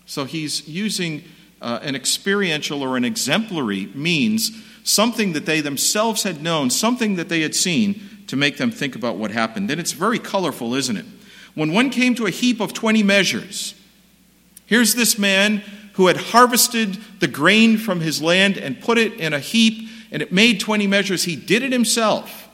So 0.05 0.25
he's 0.25 0.67
using 0.67 1.23
uh, 1.63 1.79
an 1.81 1.95
experiential 1.95 2.83
or 2.83 2.95
an 2.95 3.03
exemplary 3.03 3.87
means, 3.95 4.51
something 4.83 5.33
that 5.33 5.47
they 5.47 5.61
themselves 5.61 6.21
had 6.21 6.43
known, 6.43 6.69
something 6.69 7.15
that 7.15 7.27
they 7.27 7.41
had 7.41 7.55
seen, 7.55 7.99
to 8.27 8.35
make 8.35 8.57
them 8.57 8.69
think 8.69 8.95
about 8.95 9.15
what 9.17 9.31
happened. 9.31 9.71
And 9.71 9.81
it's 9.81 9.93
very 9.93 10.19
colorful, 10.19 10.75
isn't 10.75 10.97
it? 10.97 11.07
When 11.55 11.73
one 11.73 11.89
came 11.89 12.13
to 12.13 12.27
a 12.27 12.29
heap 12.29 12.59
of 12.59 12.73
20 12.73 13.01
measures, 13.01 13.73
here's 14.67 14.93
this 14.93 15.17
man 15.17 15.63
who 15.93 16.05
had 16.05 16.17
harvested 16.17 16.99
the 17.19 17.27
grain 17.27 17.79
from 17.79 18.01
his 18.01 18.21
land 18.21 18.59
and 18.59 18.79
put 18.79 18.99
it 18.99 19.13
in 19.13 19.33
a 19.33 19.39
heap, 19.39 19.89
and 20.11 20.21
it 20.21 20.31
made 20.31 20.59
20 20.59 20.85
measures. 20.85 21.23
He 21.23 21.35
did 21.35 21.63
it 21.63 21.71
himself. 21.71 22.48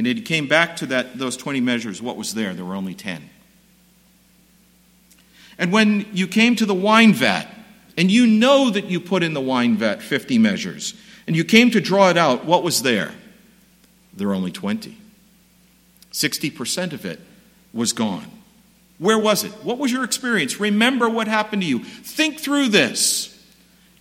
And 0.00 0.06
it 0.06 0.24
came 0.24 0.48
back 0.48 0.76
to 0.76 0.86
that, 0.86 1.18
those 1.18 1.36
20 1.36 1.60
measures, 1.60 2.00
what 2.00 2.16
was 2.16 2.32
there? 2.32 2.54
There 2.54 2.64
were 2.64 2.74
only 2.74 2.94
10. 2.94 3.28
And 5.58 5.70
when 5.70 6.06
you 6.14 6.26
came 6.26 6.56
to 6.56 6.64
the 6.64 6.72
wine 6.72 7.12
vat, 7.12 7.46
and 7.98 8.10
you 8.10 8.26
know 8.26 8.70
that 8.70 8.86
you 8.86 8.98
put 8.98 9.22
in 9.22 9.34
the 9.34 9.42
wine 9.42 9.76
vat 9.76 10.00
50 10.00 10.38
measures, 10.38 10.94
and 11.26 11.36
you 11.36 11.44
came 11.44 11.70
to 11.72 11.82
draw 11.82 12.08
it 12.08 12.16
out, 12.16 12.46
what 12.46 12.62
was 12.62 12.80
there? 12.80 13.12
There 14.14 14.28
were 14.28 14.32
only 14.32 14.52
20. 14.52 14.96
60% 16.10 16.92
of 16.94 17.04
it 17.04 17.20
was 17.74 17.92
gone. 17.92 18.30
Where 18.96 19.18
was 19.18 19.44
it? 19.44 19.52
What 19.62 19.76
was 19.76 19.92
your 19.92 20.04
experience? 20.04 20.58
Remember 20.58 21.10
what 21.10 21.28
happened 21.28 21.60
to 21.60 21.68
you. 21.68 21.80
Think 21.80 22.40
through 22.40 22.68
this 22.68 23.38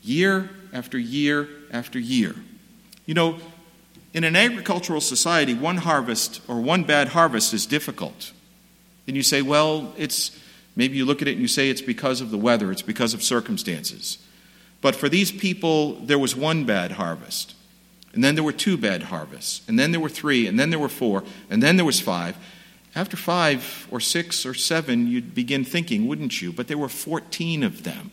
year 0.01 0.49
after 0.71 0.97
year 0.97 1.49
after 1.71 1.99
year. 1.99 2.35
You 3.05 3.15
know, 3.15 3.39
in 4.13 4.23
an 4.23 4.35
agricultural 4.35 5.01
society, 5.01 5.53
one 5.53 5.77
harvest 5.77 6.41
or 6.47 6.59
one 6.59 6.83
bad 6.83 7.09
harvest 7.09 7.53
is 7.53 7.65
difficult. 7.65 8.31
And 9.07 9.15
you 9.15 9.23
say, 9.23 9.41
well, 9.41 9.93
it's 9.97 10.37
maybe 10.75 10.97
you 10.97 11.05
look 11.05 11.21
at 11.21 11.27
it 11.27 11.33
and 11.33 11.41
you 11.41 11.47
say 11.47 11.69
it's 11.69 11.81
because 11.81 12.21
of 12.21 12.31
the 12.31 12.37
weather, 12.37 12.71
it's 12.71 12.81
because 12.81 13.13
of 13.13 13.23
circumstances. 13.23 14.17
But 14.81 14.95
for 14.95 15.09
these 15.09 15.31
people, 15.31 15.95
there 15.95 16.19
was 16.19 16.35
one 16.35 16.65
bad 16.65 16.93
harvest. 16.93 17.55
And 18.13 18.23
then 18.23 18.35
there 18.35 18.43
were 18.43 18.53
two 18.53 18.77
bad 18.77 19.03
harvests. 19.03 19.61
And 19.67 19.77
then 19.77 19.91
there 19.91 19.99
were 19.99 20.09
three. 20.09 20.47
And 20.47 20.59
then 20.59 20.69
there 20.69 20.79
were 20.79 20.89
four. 20.89 21.23
And 21.49 21.61
then 21.61 21.75
there 21.75 21.85
was 21.85 21.99
five. 21.99 22.35
After 22.95 23.15
five 23.15 23.87
or 23.91 23.99
six 23.99 24.45
or 24.45 24.53
seven, 24.53 25.07
you'd 25.07 25.35
begin 25.35 25.63
thinking, 25.63 26.07
wouldn't 26.07 26.41
you? 26.41 26.51
But 26.51 26.67
there 26.67 26.77
were 26.77 26.89
14 26.89 27.61
of 27.61 27.83
them. 27.83 28.11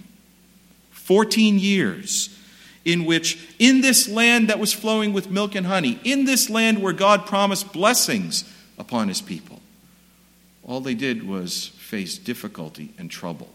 14 0.90 1.58
years 1.58 2.36
in 2.86 3.04
which, 3.04 3.36
in 3.58 3.80
this 3.80 4.08
land 4.08 4.48
that 4.48 4.60
was 4.60 4.72
flowing 4.72 5.12
with 5.12 5.28
milk 5.28 5.56
and 5.56 5.66
honey, 5.66 5.98
in 6.04 6.24
this 6.24 6.48
land 6.48 6.80
where 6.80 6.92
God 6.92 7.26
promised 7.26 7.72
blessings 7.72 8.44
upon 8.78 9.08
his 9.08 9.20
people, 9.20 9.60
all 10.62 10.80
they 10.80 10.94
did 10.94 11.26
was 11.26 11.66
face 11.66 12.16
difficulty 12.16 12.94
and 12.96 13.10
trouble. 13.10 13.48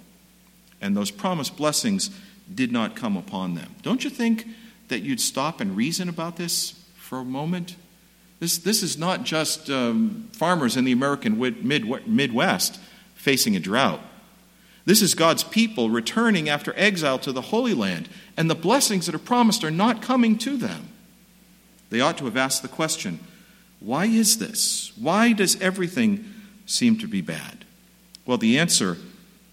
And 0.81 0.97
those 0.97 1.11
promised 1.11 1.55
blessings 1.55 2.11
did 2.53 2.73
not 2.73 2.97
come 2.97 3.15
upon 3.15 3.55
them. 3.55 3.73
Don't 3.81 4.03
you 4.03 4.09
think 4.09 4.45
that 4.89 4.99
you'd 4.99 5.21
stop 5.21 5.61
and 5.61 5.77
reason 5.77 6.09
about 6.09 6.35
this 6.35 6.73
for 6.97 7.19
a 7.19 7.25
moment? 7.25 7.77
This, 8.41 8.57
this 8.57 8.83
is 8.83 8.97
not 8.97 9.23
just 9.23 9.69
um, 9.69 10.27
farmers 10.33 10.75
in 10.75 10.83
the 10.83 10.91
American 10.91 11.39
Midwest 11.39 12.79
facing 13.15 13.55
a 13.55 13.61
drought. 13.61 14.01
This 14.85 15.01
is 15.01 15.13
God's 15.13 15.43
people 15.43 15.89
returning 15.89 16.49
after 16.49 16.73
exile 16.75 17.19
to 17.19 17.31
the 17.31 17.41
Holy 17.41 17.73
Land, 17.73 18.09
and 18.35 18.49
the 18.49 18.55
blessings 18.55 19.05
that 19.05 19.15
are 19.15 19.19
promised 19.19 19.63
are 19.63 19.71
not 19.71 20.01
coming 20.01 20.37
to 20.39 20.57
them. 20.57 20.89
They 21.89 22.01
ought 22.01 22.17
to 22.17 22.25
have 22.25 22.37
asked 22.37 22.61
the 22.61 22.67
question 22.67 23.19
why 23.79 24.05
is 24.05 24.37
this? 24.37 24.91
Why 24.95 25.33
does 25.33 25.59
everything 25.59 26.23
seem 26.67 26.99
to 26.99 27.07
be 27.07 27.21
bad? 27.21 27.65
Well, 28.27 28.37
the 28.37 28.59
answer 28.59 28.97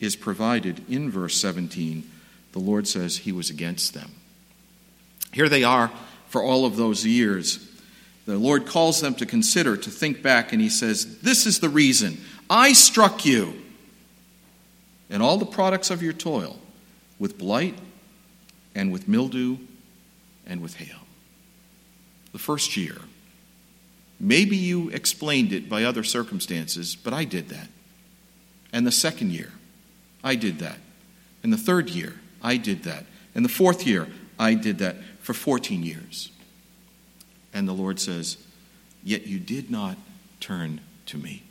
is 0.00 0.16
provided 0.16 0.85
in 0.88 1.11
verse 1.11 1.40
17. 1.40 2.08
The 2.52 2.58
Lord 2.58 2.87
says 2.87 3.18
he 3.18 3.32
was 3.32 3.49
against 3.49 3.94
them. 3.94 4.11
Here 5.32 5.49
they 5.49 5.64
are 5.64 5.90
for 6.28 6.42
all 6.42 6.66
of 6.66 6.76
those 6.76 7.06
years. 7.06 7.66
The 8.26 8.37
Lord 8.37 8.66
calls 8.66 9.00
them 9.00 9.14
to 9.14 9.26
consider, 9.26 9.76
to 9.78 9.90
think 9.90 10.23
back, 10.23 10.52
and 10.52 10.61
he 10.61 10.68
says, 10.68 11.20
This 11.20 11.47
is 11.47 11.61
the 11.61 11.70
reason. 11.70 12.18
I 12.50 12.75
struck 12.75 13.25
you 13.25 13.54
and 15.10 15.22
all 15.22 15.38
the 15.38 15.46
products 15.46 15.90
of 15.90 16.02
your 16.02 16.12
toil 16.12 16.58
with 17.18 17.38
blight 17.38 17.76
and 18.74 18.92
with 18.92 19.08
mildew 19.08 19.58
and 20.46 20.60
with 20.60 20.74
hail. 20.74 21.00
The 22.32 22.38
first 22.38 22.76
year, 22.76 22.96
maybe 24.20 24.56
you 24.56 24.90
explained 24.90 25.52
it 25.52 25.68
by 25.68 25.84
other 25.84 26.04
circumstances, 26.04 26.94
but 26.94 27.12
I 27.12 27.24
did 27.24 27.48
that. 27.48 27.68
And 28.72 28.86
the 28.86 28.92
second 28.92 29.32
year, 29.32 29.52
I 30.22 30.34
did 30.34 30.58
that. 30.58 30.78
And 31.42 31.52
the 31.52 31.58
third 31.58 31.90
year, 31.90 32.14
I 32.42 32.56
did 32.56 32.84
that. 32.84 33.04
And 33.34 33.44
the 33.44 33.50
fourth 33.50 33.86
year, 33.86 34.08
I 34.38 34.54
did 34.54 34.78
that 34.78 34.96
for 35.20 35.32
14 35.32 35.82
years. 35.82 36.30
And 37.52 37.66
the 37.66 37.72
Lord 37.72 37.98
says, 37.98 38.36
Yet 39.02 39.26
you 39.26 39.38
did 39.38 39.70
not 39.70 39.96
turn 40.40 40.80
to 41.06 41.16
me. 41.16 41.42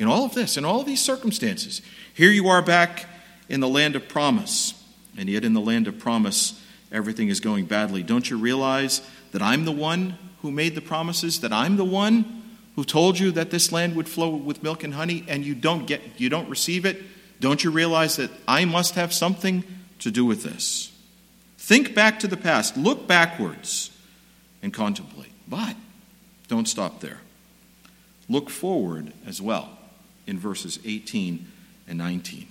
In 0.00 0.08
all 0.08 0.24
of 0.24 0.32
this, 0.32 0.56
in 0.56 0.64
all 0.64 0.82
these 0.82 1.02
circumstances, 1.02 1.82
here 2.14 2.30
you 2.30 2.48
are 2.48 2.62
back 2.62 3.04
in 3.50 3.60
the 3.60 3.68
land 3.68 3.96
of 3.96 4.08
promise, 4.08 4.72
and 5.18 5.28
yet 5.28 5.44
in 5.44 5.52
the 5.52 5.60
land 5.60 5.86
of 5.86 5.98
promise, 5.98 6.58
everything 6.90 7.28
is 7.28 7.38
going 7.38 7.66
badly. 7.66 8.02
Don't 8.02 8.30
you 8.30 8.38
realize 8.38 9.02
that 9.32 9.42
I'm 9.42 9.66
the 9.66 9.72
one 9.72 10.16
who 10.40 10.50
made 10.50 10.74
the 10.74 10.80
promises, 10.80 11.42
that 11.42 11.52
I'm 11.52 11.76
the 11.76 11.84
one 11.84 12.44
who 12.76 12.82
told 12.82 13.18
you 13.18 13.30
that 13.32 13.50
this 13.50 13.72
land 13.72 13.94
would 13.94 14.08
flow 14.08 14.30
with 14.30 14.62
milk 14.62 14.84
and 14.84 14.94
honey, 14.94 15.22
and 15.28 15.44
you 15.44 15.54
don't 15.54 15.86
get 15.86 16.00
you 16.16 16.30
don't 16.30 16.48
receive 16.48 16.86
it? 16.86 17.02
Don't 17.38 17.62
you 17.62 17.70
realize 17.70 18.16
that 18.16 18.30
I 18.48 18.64
must 18.64 18.94
have 18.94 19.12
something 19.12 19.64
to 19.98 20.10
do 20.10 20.24
with 20.24 20.42
this? 20.42 20.92
Think 21.58 21.94
back 21.94 22.20
to 22.20 22.26
the 22.26 22.38
past, 22.38 22.74
look 22.74 23.06
backwards, 23.06 23.90
and 24.62 24.72
contemplate. 24.72 25.32
But 25.46 25.76
don't 26.48 26.66
stop 26.66 27.00
there. 27.00 27.20
Look 28.30 28.48
forward 28.48 29.12
as 29.26 29.42
well 29.42 29.76
in 30.30 30.38
verses 30.38 30.78
18 30.84 31.46
and 31.88 31.98
19. 31.98 32.46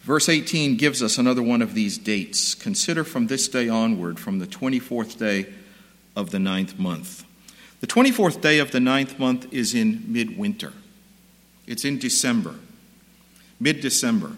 Verse 0.00 0.28
18 0.28 0.76
gives 0.76 1.02
us 1.02 1.18
another 1.18 1.42
one 1.42 1.62
of 1.62 1.74
these 1.74 1.98
dates. 1.98 2.54
Consider 2.54 3.04
from 3.04 3.28
this 3.28 3.46
day 3.46 3.68
onward, 3.68 4.18
from 4.18 4.40
the 4.40 4.46
24th 4.46 5.18
day 5.18 5.52
of 6.16 6.30
the 6.30 6.40
ninth 6.40 6.78
month. 6.78 7.24
The 7.80 7.86
24th 7.86 8.40
day 8.40 8.58
of 8.58 8.70
the 8.72 8.80
ninth 8.80 9.18
month 9.18 9.52
is 9.52 9.74
in 9.74 10.02
midwinter, 10.08 10.72
it's 11.66 11.84
in 11.84 11.98
December, 11.98 12.56
mid 13.60 13.80
December. 13.80 14.32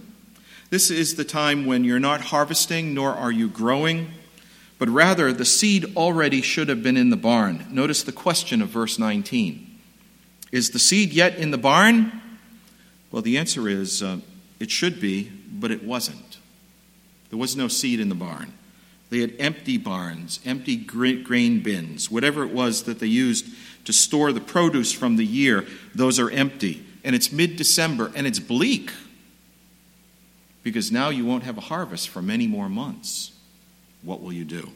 This 0.70 0.90
is 0.90 1.14
the 1.14 1.24
time 1.24 1.66
when 1.66 1.84
you're 1.84 2.00
not 2.00 2.20
harvesting 2.20 2.94
nor 2.94 3.12
are 3.12 3.30
you 3.30 3.48
growing, 3.48 4.10
but 4.78 4.88
rather 4.88 5.32
the 5.32 5.44
seed 5.44 5.96
already 5.96 6.42
should 6.42 6.68
have 6.68 6.82
been 6.82 6.96
in 6.96 7.10
the 7.10 7.16
barn. 7.16 7.64
Notice 7.70 8.02
the 8.02 8.12
question 8.12 8.60
of 8.60 8.70
verse 8.70 8.98
19 8.98 9.73
Is 10.54 10.70
the 10.70 10.78
seed 10.78 11.12
yet 11.12 11.36
in 11.36 11.50
the 11.50 11.58
barn? 11.58 12.12
Well, 13.10 13.22
the 13.22 13.38
answer 13.38 13.68
is 13.68 14.04
uh, 14.04 14.18
it 14.60 14.70
should 14.70 15.00
be, 15.00 15.24
but 15.50 15.72
it 15.72 15.82
wasn't. 15.82 16.38
There 17.30 17.38
was 17.40 17.56
no 17.56 17.66
seed 17.66 17.98
in 17.98 18.08
the 18.08 18.14
barn. 18.14 18.52
They 19.10 19.18
had 19.18 19.34
empty 19.40 19.78
barns, 19.78 20.38
empty 20.44 20.76
grain 20.76 21.60
bins, 21.60 22.08
whatever 22.08 22.44
it 22.44 22.52
was 22.52 22.84
that 22.84 23.00
they 23.00 23.08
used 23.08 23.46
to 23.84 23.92
store 23.92 24.32
the 24.32 24.40
produce 24.40 24.92
from 24.92 25.16
the 25.16 25.26
year, 25.26 25.66
those 25.92 26.20
are 26.20 26.30
empty. 26.30 26.86
and 27.02 27.16
it's 27.16 27.32
mid 27.32 27.56
December 27.56 28.12
and 28.14 28.24
it's 28.24 28.38
bleak 28.38 28.92
because 30.62 30.92
now 30.92 31.08
you 31.08 31.26
won't 31.26 31.42
have 31.42 31.58
a 31.58 31.62
harvest 31.62 32.08
for 32.08 32.22
many 32.22 32.46
more 32.46 32.68
months. 32.68 33.32
What 34.02 34.22
will 34.22 34.32
you 34.32 34.44
do? 34.44 34.70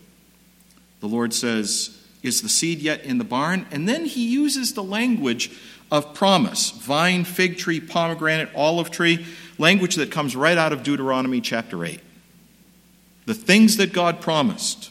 The 0.98 1.06
Lord 1.06 1.32
says, 1.32 2.04
Is 2.28 2.42
the 2.42 2.48
seed 2.48 2.80
yet 2.80 3.02
in 3.04 3.16
the 3.16 3.24
barn? 3.24 3.66
And 3.70 3.88
then 3.88 4.04
he 4.04 4.28
uses 4.28 4.74
the 4.74 4.84
language 4.84 5.50
of 5.90 6.14
promise 6.14 6.70
vine, 6.70 7.24
fig 7.24 7.56
tree, 7.56 7.80
pomegranate, 7.80 8.50
olive 8.54 8.90
tree, 8.90 9.26
language 9.56 9.96
that 9.96 10.12
comes 10.12 10.36
right 10.36 10.58
out 10.58 10.72
of 10.72 10.82
Deuteronomy 10.82 11.40
chapter 11.40 11.84
8. 11.84 12.00
The 13.24 13.34
things 13.34 13.78
that 13.78 13.94
God 13.94 14.20
promised. 14.20 14.90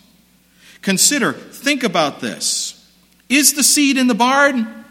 Consider, 0.81 1.33
think 1.33 1.83
about 1.83 2.19
this. 2.19 2.73
Is 3.29 3.53
the 3.53 3.63
seed 3.63 3.97
in 3.97 4.07
the 4.07 4.15
barn? 4.15 4.85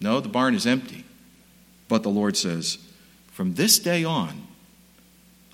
No, 0.00 0.20
the 0.20 0.28
barn 0.28 0.54
is 0.54 0.66
empty. 0.66 1.04
But 1.88 2.02
the 2.02 2.10
Lord 2.10 2.36
says, 2.36 2.78
From 3.30 3.54
this 3.54 3.78
day 3.78 4.04
on, 4.04 4.48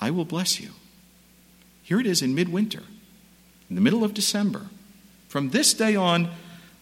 I 0.00 0.10
will 0.10 0.24
bless 0.24 0.58
you. 0.58 0.70
Here 1.82 2.00
it 2.00 2.06
is 2.06 2.22
in 2.22 2.34
midwinter, 2.34 2.84
in 3.68 3.74
the 3.74 3.82
middle 3.82 4.04
of 4.04 4.14
December. 4.14 4.66
From 5.30 5.50
this 5.50 5.74
day 5.74 5.94
on, 5.94 6.28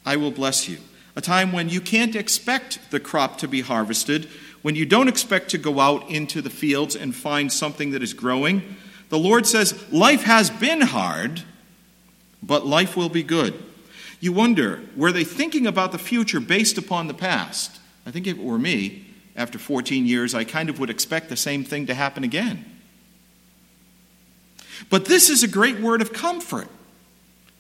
I 0.07 0.17
will 0.17 0.31
bless 0.31 0.71
you. 0.71 0.79
A 1.15 1.21
time 1.21 1.53
when 1.53 1.69
you 1.69 1.83
can't 1.83 2.17
expect 2.17 2.91
the 2.91 2.99
crop 2.99 3.37
to 3.39 3.47
be 3.47 3.61
harvested, 3.61 4.27
when 4.63 4.75
you 4.75 4.87
don't 4.87 5.07
expect 5.07 5.51
to 5.51 5.59
go 5.59 5.81
out 5.81 6.09
into 6.09 6.41
the 6.41 6.49
fields 6.49 6.97
and 6.97 7.15
find 7.15 7.53
something 7.53 7.91
that 7.91 8.03
is 8.03 8.15
growing. 8.15 8.63
The 9.11 9.19
Lord 9.19 9.47
says, 9.47 9.93
Life 9.93 10.23
has 10.23 10.49
been 10.49 10.81
hard, 10.81 11.43
but 12.43 12.65
life 12.65 12.97
will 12.97 13.11
be 13.11 13.23
good. 13.23 13.53
You 14.19 14.33
wonder, 14.33 14.81
were 14.97 15.13
they 15.13 15.25
thinking 15.25 15.67
about 15.67 15.93
the 15.93 15.99
future 15.99 16.41
based 16.41 16.79
upon 16.79 17.07
the 17.07 17.13
past? 17.13 17.79
I 18.07 18.11
think 18.11 18.27
if 18.27 18.39
it 18.39 18.43
were 18.43 18.59
me, 18.59 19.05
after 19.37 19.59
14 19.59 20.07
years, 20.07 20.35
I 20.35 20.45
kind 20.45 20.71
of 20.71 20.81
would 20.81 20.89
expect 20.89 21.29
the 21.29 21.37
same 21.37 21.65
thing 21.65 21.87
to 21.89 21.95
happen 21.95 22.25
again. 22.25 22.65
But 24.89 25.05
this 25.05 25.29
is 25.29 25.43
a 25.43 25.49
great 25.49 25.81
word 25.81 26.01
of 26.01 26.15
comfort 26.15 26.71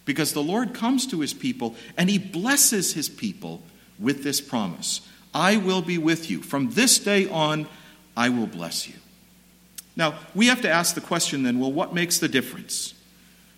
because 0.09 0.33
the 0.33 0.43
Lord 0.43 0.73
comes 0.73 1.07
to 1.09 1.21
his 1.21 1.35
people 1.35 1.75
and 1.99 2.09
he 2.09 2.17
blesses 2.17 2.95
his 2.95 3.11
people 3.11 3.63
with 3.99 4.25
this 4.25 4.41
promise 4.41 5.03
I 5.35 5.59
will 5.59 5.83
be 5.83 5.99
with 5.99 6.31
you. 6.31 6.41
From 6.41 6.71
this 6.71 6.99
day 6.99 7.29
on, 7.29 7.69
I 8.17 8.31
will 8.31 8.47
bless 8.47 8.89
you. 8.89 8.95
Now, 9.95 10.19
we 10.35 10.47
have 10.47 10.63
to 10.63 10.71
ask 10.71 10.95
the 10.95 11.03
question 11.03 11.43
then 11.43 11.61
well, 11.61 11.71
what 11.71 11.93
makes 11.93 12.19
the 12.19 12.29
difference? 12.29 12.95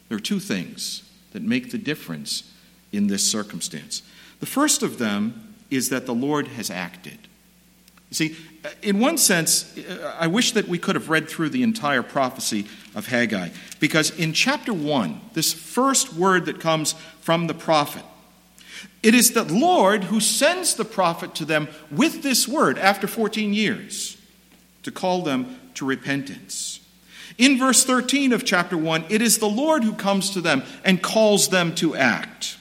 There 0.09 0.19
are 0.19 0.21
two 0.21 0.41
things 0.41 1.05
that 1.31 1.43
make 1.43 1.71
the 1.71 1.79
difference 1.79 2.53
in 2.91 3.07
this 3.07 3.25
circumstance. 3.25 4.03
The 4.41 4.47
first 4.47 4.83
of 4.83 4.99
them 4.99 5.55
is 5.71 5.89
that 5.91 6.05
the 6.05 6.15
Lord 6.15 6.49
has 6.49 6.69
acted. 6.69 7.29
You 8.11 8.15
see, 8.15 8.37
in 8.83 8.99
one 8.99 9.17
sense, 9.17 9.79
I 10.19 10.27
wish 10.27 10.53
that 10.53 10.69
we 10.69 10.79
could 10.79 10.97
have 10.97 11.09
read 11.09 11.29
through 11.29 11.51
the 11.51 11.63
entire 11.63 12.03
prophecy 12.03 12.67
of 12.95 13.07
Haggai, 13.07 13.51
because 13.79 14.11
in 14.19 14.33
chapter 14.33 14.75
1, 14.75 15.21
this 15.33 15.53
first 15.53 16.15
word 16.15 16.47
that 16.47 16.61
comes 16.61 16.95
from 17.21 17.47
the 17.47 17.55
prophet, 17.55 18.03
it 19.03 19.15
is 19.15 19.33
the 19.33 19.45
Lord 19.45 20.05
who 20.05 20.21
sends 20.21 20.75
the 20.75 20.85
prophet 20.85 21.35
to 21.37 21.45
them 21.45 21.69
with 21.91 22.23
this 22.23 22.47
word 22.47 22.79
after 22.79 23.07
14 23.07 23.55
years 23.55 24.19
to 24.83 24.91
call 24.91 25.23
them 25.23 25.59
to 25.75 25.87
repentance. 25.87 26.81
In 27.39 27.59
verse 27.59 27.85
13 27.85 28.33
of 28.33 28.45
chapter 28.45 28.77
1, 28.77 29.05
it 29.09 29.23
is 29.23 29.39
the 29.39 29.49
Lord 29.49 29.85
who 29.85 29.95
comes 29.95 30.31
to 30.31 30.41
them 30.41 30.63
and 30.85 31.01
calls 31.01 31.49
them 31.49 31.75
to 31.77 31.95
act. 31.95 32.59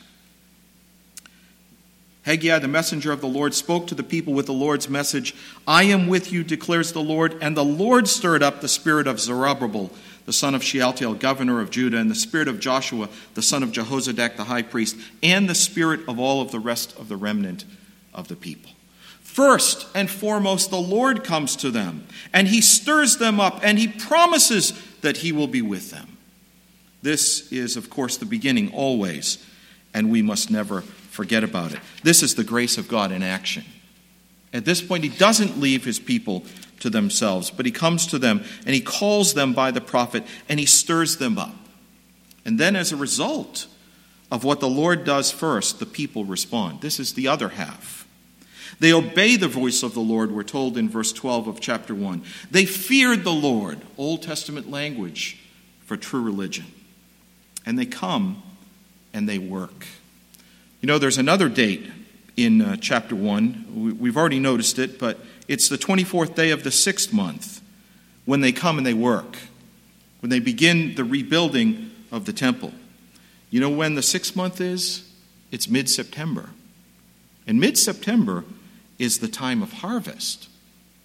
Haggai, 2.29 2.59
the 2.59 2.67
messenger 2.67 3.11
of 3.11 3.21
the 3.21 3.27
Lord, 3.27 3.55
spoke 3.55 3.87
to 3.87 3.95
the 3.95 4.03
people 4.03 4.33
with 4.33 4.45
the 4.45 4.53
Lord's 4.53 4.87
message 4.87 5.33
I 5.67 5.85
am 5.85 6.05
with 6.07 6.31
you, 6.31 6.43
declares 6.43 6.91
the 6.91 7.01
Lord. 7.01 7.35
And 7.41 7.57
the 7.57 7.65
Lord 7.65 8.07
stirred 8.07 8.43
up 8.43 8.61
the 8.61 8.67
spirit 8.67 9.07
of 9.07 9.19
Zerubbabel, 9.19 9.89
the 10.27 10.31
son 10.31 10.53
of 10.53 10.63
Shealtiel, 10.63 11.15
governor 11.15 11.59
of 11.59 11.71
Judah, 11.71 11.97
and 11.97 12.11
the 12.11 12.13
spirit 12.13 12.47
of 12.47 12.59
Joshua, 12.59 13.09
the 13.33 13.41
son 13.41 13.63
of 13.63 13.71
Jehozadak, 13.71 14.37
the 14.37 14.43
high 14.43 14.61
priest, 14.61 14.95
and 15.23 15.49
the 15.49 15.55
spirit 15.55 16.01
of 16.07 16.19
all 16.19 16.39
of 16.39 16.51
the 16.51 16.59
rest 16.59 16.95
of 16.99 17.09
the 17.09 17.17
remnant 17.17 17.65
of 18.13 18.27
the 18.27 18.35
people. 18.35 18.73
First 19.21 19.87
and 19.95 20.07
foremost, 20.07 20.69
the 20.69 20.77
Lord 20.77 21.23
comes 21.23 21.55
to 21.55 21.71
them, 21.71 22.05
and 22.31 22.47
he 22.47 22.61
stirs 22.61 23.17
them 23.17 23.39
up, 23.39 23.59
and 23.63 23.79
he 23.79 23.87
promises 23.87 24.79
that 25.01 25.17
he 25.17 25.31
will 25.31 25.47
be 25.47 25.63
with 25.63 25.89
them. 25.89 26.17
This 27.01 27.51
is, 27.51 27.75
of 27.75 27.89
course, 27.89 28.17
the 28.17 28.27
beginning 28.27 28.71
always, 28.71 29.43
and 29.93 30.11
we 30.11 30.21
must 30.21 30.51
never 30.51 30.81
forget 30.81 31.43
about 31.43 31.73
it. 31.73 31.79
This 32.03 32.23
is 32.23 32.35
the 32.35 32.43
grace 32.43 32.77
of 32.77 32.87
God 32.87 33.11
in 33.11 33.23
action. 33.23 33.65
At 34.53 34.65
this 34.65 34.81
point, 34.81 35.03
he 35.03 35.09
doesn't 35.09 35.59
leave 35.59 35.85
his 35.85 35.99
people 35.99 36.43
to 36.79 36.89
themselves, 36.89 37.51
but 37.51 37.65
he 37.65 37.71
comes 37.71 38.07
to 38.07 38.19
them 38.19 38.43
and 38.65 38.73
he 38.73 38.81
calls 38.81 39.33
them 39.33 39.53
by 39.53 39.71
the 39.71 39.81
prophet 39.81 40.23
and 40.47 40.59
he 40.59 40.65
stirs 40.65 41.17
them 41.17 41.37
up. 41.37 41.55
And 42.45 42.59
then, 42.59 42.75
as 42.75 42.91
a 42.91 42.95
result 42.95 43.67
of 44.31 44.43
what 44.43 44.59
the 44.59 44.69
Lord 44.69 45.03
does 45.03 45.31
first, 45.31 45.79
the 45.79 45.85
people 45.85 46.25
respond. 46.25 46.81
This 46.81 46.99
is 46.99 47.13
the 47.13 47.27
other 47.27 47.49
half. 47.49 48.07
They 48.79 48.93
obey 48.93 49.35
the 49.35 49.47
voice 49.47 49.83
of 49.83 49.93
the 49.93 49.99
Lord, 49.99 50.31
we're 50.31 50.43
told 50.43 50.77
in 50.77 50.89
verse 50.89 51.11
12 51.11 51.47
of 51.47 51.59
chapter 51.59 51.93
1. 51.93 52.23
They 52.49 52.65
feared 52.65 53.23
the 53.23 53.33
Lord, 53.33 53.79
Old 53.97 54.23
Testament 54.23 54.71
language 54.71 55.37
for 55.85 55.97
true 55.97 56.21
religion. 56.21 56.65
And 57.65 57.77
they 57.77 57.85
come 57.85 58.41
and 59.13 59.27
they 59.27 59.37
work. 59.37 59.85
You 60.81 60.87
know, 60.87 60.97
there's 60.97 61.17
another 61.17 61.49
date 61.49 61.89
in 62.37 62.61
uh, 62.61 62.77
chapter 62.77 63.15
1. 63.15 63.97
We've 63.99 64.17
already 64.17 64.39
noticed 64.39 64.79
it, 64.79 64.99
but 64.99 65.19
it's 65.47 65.67
the 65.67 65.77
24th 65.77 66.35
day 66.35 66.51
of 66.51 66.63
the 66.63 66.71
sixth 66.71 67.11
month 67.11 67.61
when 68.25 68.41
they 68.41 68.51
come 68.51 68.77
and 68.77 68.85
they 68.85 68.93
work, 68.93 69.37
when 70.21 70.29
they 70.29 70.39
begin 70.39 70.95
the 70.95 71.03
rebuilding 71.03 71.91
of 72.11 72.25
the 72.25 72.33
temple. 72.33 72.73
You 73.49 73.59
know 73.59 73.69
when 73.69 73.95
the 73.95 74.03
sixth 74.03 74.35
month 74.35 74.61
is? 74.61 75.11
It's 75.51 75.67
mid 75.67 75.89
September. 75.89 76.51
And 77.47 77.59
mid 77.59 77.77
September 77.77 78.45
is 78.99 79.19
the 79.19 79.27
time 79.27 79.63
of 79.63 79.73
harvest. 79.73 80.47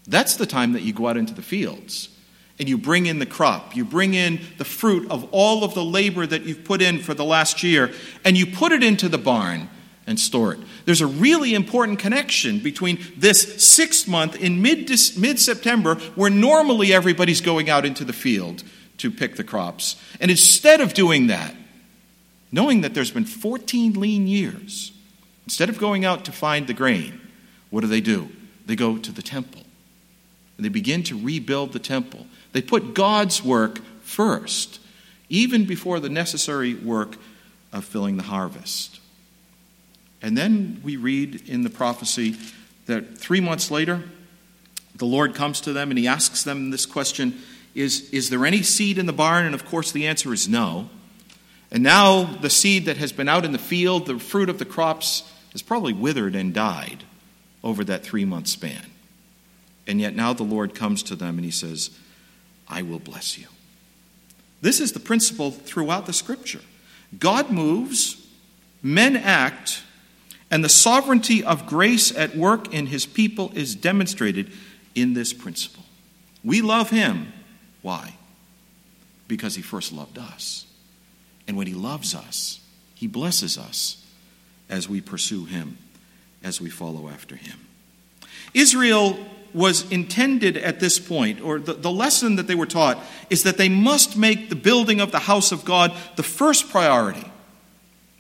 That's 0.06 0.36
the 0.36 0.46
time 0.46 0.72
that 0.74 0.82
you 0.82 0.92
go 0.92 1.08
out 1.08 1.16
into 1.16 1.32
the 1.32 1.42
fields 1.42 2.10
and 2.58 2.68
you 2.68 2.78
bring 2.78 3.06
in 3.06 3.18
the 3.18 3.26
crop. 3.26 3.74
You 3.74 3.84
bring 3.84 4.14
in 4.14 4.40
the 4.58 4.64
fruit 4.64 5.10
of 5.10 5.28
all 5.32 5.64
of 5.64 5.74
the 5.74 5.84
labor 5.84 6.26
that 6.26 6.42
you've 6.42 6.64
put 6.64 6.80
in 6.80 7.00
for 7.00 7.14
the 7.14 7.24
last 7.24 7.62
year, 7.62 7.92
and 8.24 8.36
you 8.36 8.46
put 8.46 8.72
it 8.72 8.82
into 8.82 9.08
the 9.08 9.18
barn 9.18 9.68
and 10.06 10.20
store 10.20 10.52
it. 10.52 10.60
There's 10.84 11.00
a 11.00 11.06
really 11.06 11.54
important 11.54 11.98
connection 11.98 12.58
between 12.58 12.98
this 13.16 13.64
sixth 13.64 14.06
month 14.06 14.36
in 14.36 14.62
mid 14.62 14.88
September, 15.40 15.96
where 16.14 16.30
normally 16.30 16.92
everybody's 16.92 17.40
going 17.40 17.70
out 17.70 17.84
into 17.84 18.04
the 18.04 18.12
field 18.12 18.62
to 18.98 19.10
pick 19.10 19.36
the 19.36 19.44
crops. 19.44 19.96
And 20.20 20.30
instead 20.30 20.80
of 20.80 20.94
doing 20.94 21.28
that, 21.28 21.54
knowing 22.52 22.82
that 22.82 22.94
there's 22.94 23.10
been 23.10 23.24
14 23.24 23.94
lean 23.94 24.26
years, 24.26 24.92
instead 25.44 25.68
of 25.68 25.78
going 25.78 26.04
out 26.04 26.24
to 26.26 26.32
find 26.32 26.66
the 26.66 26.74
grain, 26.74 27.20
what 27.70 27.80
do 27.80 27.88
they 27.88 28.00
do? 28.00 28.28
They 28.66 28.76
go 28.76 28.98
to 28.98 29.10
the 29.10 29.22
temple. 29.22 29.63
And 30.56 30.64
they 30.64 30.70
begin 30.70 31.02
to 31.04 31.20
rebuild 31.20 31.72
the 31.72 31.78
temple. 31.78 32.26
They 32.52 32.62
put 32.62 32.94
God's 32.94 33.42
work 33.42 33.80
first, 34.02 34.80
even 35.28 35.64
before 35.64 36.00
the 36.00 36.08
necessary 36.08 36.74
work 36.74 37.16
of 37.72 37.84
filling 37.84 38.16
the 38.16 38.22
harvest. 38.24 39.00
And 40.22 40.38
then 40.38 40.80
we 40.82 40.96
read 40.96 41.48
in 41.48 41.62
the 41.62 41.70
prophecy 41.70 42.36
that 42.86 43.18
three 43.18 43.40
months 43.40 43.70
later, 43.70 44.02
the 44.94 45.04
Lord 45.04 45.34
comes 45.34 45.60
to 45.62 45.72
them 45.72 45.90
and 45.90 45.98
he 45.98 46.06
asks 46.06 46.44
them 46.44 46.70
this 46.70 46.86
question 46.86 47.40
is, 47.74 48.08
is 48.10 48.30
there 48.30 48.46
any 48.46 48.62
seed 48.62 48.98
in 48.98 49.06
the 49.06 49.12
barn? 49.12 49.44
And 49.46 49.54
of 49.54 49.64
course, 49.64 49.90
the 49.90 50.06
answer 50.06 50.32
is 50.32 50.48
no. 50.48 50.88
And 51.72 51.82
now 51.82 52.22
the 52.22 52.50
seed 52.50 52.84
that 52.84 52.98
has 52.98 53.12
been 53.12 53.28
out 53.28 53.44
in 53.44 53.50
the 53.50 53.58
field, 53.58 54.06
the 54.06 54.20
fruit 54.20 54.48
of 54.48 54.60
the 54.60 54.64
crops, 54.64 55.30
has 55.50 55.60
probably 55.60 55.92
withered 55.92 56.36
and 56.36 56.54
died 56.54 57.02
over 57.64 57.82
that 57.84 58.04
three 58.04 58.24
month 58.24 58.46
span. 58.46 58.86
And 59.86 60.00
yet 60.00 60.14
now 60.14 60.32
the 60.32 60.42
Lord 60.42 60.74
comes 60.74 61.02
to 61.04 61.16
them 61.16 61.36
and 61.36 61.44
he 61.44 61.50
says, 61.50 61.90
I 62.68 62.82
will 62.82 62.98
bless 62.98 63.38
you. 63.38 63.46
This 64.60 64.80
is 64.80 64.92
the 64.92 65.00
principle 65.00 65.50
throughout 65.50 66.06
the 66.06 66.12
scripture. 66.12 66.62
God 67.18 67.50
moves, 67.50 68.26
men 68.82 69.16
act, 69.16 69.82
and 70.50 70.64
the 70.64 70.68
sovereignty 70.68 71.44
of 71.44 71.66
grace 71.66 72.14
at 72.16 72.36
work 72.36 72.72
in 72.72 72.86
his 72.86 73.06
people 73.06 73.52
is 73.54 73.74
demonstrated 73.74 74.52
in 74.94 75.14
this 75.14 75.32
principle. 75.32 75.84
We 76.42 76.62
love 76.62 76.90
him. 76.90 77.32
Why? 77.82 78.14
Because 79.28 79.54
he 79.54 79.62
first 79.62 79.92
loved 79.92 80.18
us. 80.18 80.66
And 81.46 81.56
when 81.56 81.66
he 81.66 81.74
loves 81.74 82.14
us, 82.14 82.60
he 82.94 83.06
blesses 83.06 83.58
us 83.58 84.02
as 84.70 84.88
we 84.88 85.00
pursue 85.00 85.44
him, 85.44 85.76
as 86.42 86.60
we 86.60 86.70
follow 86.70 87.08
after 87.08 87.36
him. 87.36 87.58
Israel 88.54 89.18
was 89.54 89.90
intended 89.90 90.56
at 90.56 90.80
this 90.80 90.98
point, 90.98 91.40
or 91.40 91.60
the, 91.60 91.74
the 91.74 91.90
lesson 91.90 92.36
that 92.36 92.46
they 92.46 92.54
were 92.54 92.66
taught, 92.66 92.98
is 93.30 93.44
that 93.44 93.56
they 93.56 93.68
must 93.68 94.16
make 94.16 94.48
the 94.48 94.56
building 94.56 95.00
of 95.00 95.12
the 95.12 95.20
house 95.20 95.52
of 95.52 95.64
God 95.64 95.92
the 96.16 96.22
first 96.22 96.70
priority. 96.70 97.24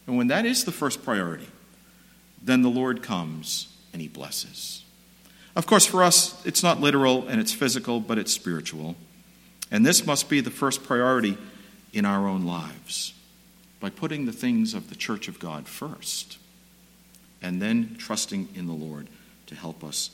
And 0.06 0.16
when 0.16 0.28
that 0.28 0.46
is 0.46 0.64
the 0.64 0.72
first 0.72 1.02
priority, 1.02 1.48
then 2.42 2.62
the 2.62 2.70
Lord 2.70 3.02
comes 3.02 3.68
and 3.92 4.00
he 4.00 4.08
blesses. 4.08 4.84
Of 5.56 5.66
course, 5.66 5.86
for 5.86 6.02
us, 6.02 6.44
it's 6.46 6.62
not 6.62 6.80
literal 6.80 7.26
and 7.28 7.40
it's 7.40 7.52
physical, 7.52 8.00
but 8.00 8.18
it's 8.18 8.32
spiritual. 8.32 8.96
And 9.70 9.84
this 9.84 10.06
must 10.06 10.28
be 10.28 10.40
the 10.40 10.50
first 10.50 10.84
priority 10.84 11.38
in 11.92 12.04
our 12.04 12.28
own 12.28 12.44
lives 12.44 13.14
by 13.80 13.90
putting 13.90 14.26
the 14.26 14.32
things 14.32 14.74
of 14.74 14.88
the 14.88 14.96
church 14.96 15.28
of 15.28 15.38
God 15.38 15.66
first 15.66 16.38
and 17.40 17.60
then 17.60 17.96
trusting 17.98 18.48
in 18.54 18.66
the 18.66 18.72
Lord 18.72 19.08
to 19.46 19.54
help 19.54 19.84
us 19.84 20.10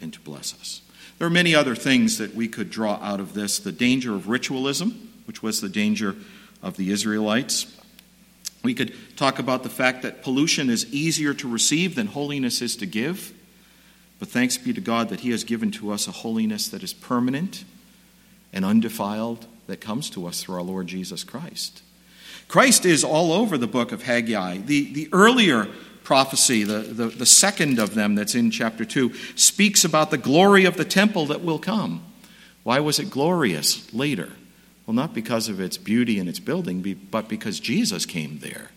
and 0.00 0.12
to 0.12 0.20
bless 0.20 0.54
us. 0.54 0.82
There 1.18 1.26
are 1.26 1.30
many 1.30 1.54
other 1.54 1.74
things 1.74 2.18
that 2.18 2.34
we 2.34 2.48
could 2.48 2.70
draw 2.70 2.98
out 3.02 3.20
of 3.20 3.34
this 3.34 3.58
the 3.58 3.72
danger 3.72 4.14
of 4.14 4.28
ritualism, 4.28 5.12
which 5.26 5.42
was 5.42 5.60
the 5.60 5.68
danger 5.68 6.16
of 6.62 6.76
the 6.76 6.90
Israelites. 6.90 7.72
We 8.62 8.74
could 8.74 8.94
talk 9.16 9.38
about 9.38 9.62
the 9.62 9.68
fact 9.68 10.02
that 10.02 10.22
pollution 10.22 10.68
is 10.68 10.92
easier 10.92 11.32
to 11.34 11.48
receive 11.48 11.94
than 11.94 12.08
holiness 12.08 12.60
is 12.60 12.76
to 12.76 12.86
give. 12.86 13.32
But 14.18 14.28
thanks 14.28 14.56
be 14.56 14.72
to 14.72 14.80
God 14.80 15.08
that 15.10 15.20
He 15.20 15.30
has 15.30 15.44
given 15.44 15.70
to 15.72 15.90
us 15.90 16.08
a 16.08 16.12
holiness 16.12 16.68
that 16.68 16.82
is 16.82 16.92
permanent 16.92 17.64
and 18.52 18.64
undefiled 18.64 19.46
that 19.66 19.80
comes 19.80 20.10
to 20.10 20.26
us 20.26 20.42
through 20.42 20.56
our 20.56 20.62
Lord 20.62 20.86
Jesus 20.86 21.24
Christ. 21.24 21.82
Christ 22.48 22.84
is 22.86 23.04
all 23.04 23.32
over 23.32 23.58
the 23.58 23.66
book 23.66 23.92
of 23.92 24.02
Haggai. 24.02 24.58
The, 24.58 24.92
the 24.92 25.08
earlier 25.12 25.68
prophecy, 26.06 26.62
the, 26.62 26.78
the, 26.78 27.08
the 27.08 27.26
second 27.26 27.80
of 27.80 27.96
them 27.96 28.14
that's 28.14 28.36
in 28.36 28.48
chapter 28.48 28.84
2, 28.84 29.12
speaks 29.34 29.84
about 29.84 30.12
the 30.12 30.16
glory 30.16 30.64
of 30.64 30.76
the 30.76 30.84
temple 30.84 31.26
that 31.26 31.42
will 31.42 31.58
come. 31.58 32.00
Why 32.62 32.78
was 32.78 33.00
it 33.00 33.10
glorious 33.10 33.92
later? 33.92 34.30
Well, 34.86 34.94
not 34.94 35.12
because 35.12 35.48
of 35.48 35.58
its 35.60 35.76
beauty 35.76 36.20
and 36.20 36.28
its 36.28 36.38
building, 36.38 36.96
but 37.10 37.28
because 37.28 37.58
Jesus 37.58 38.06
came 38.06 38.38
there. 38.38 38.70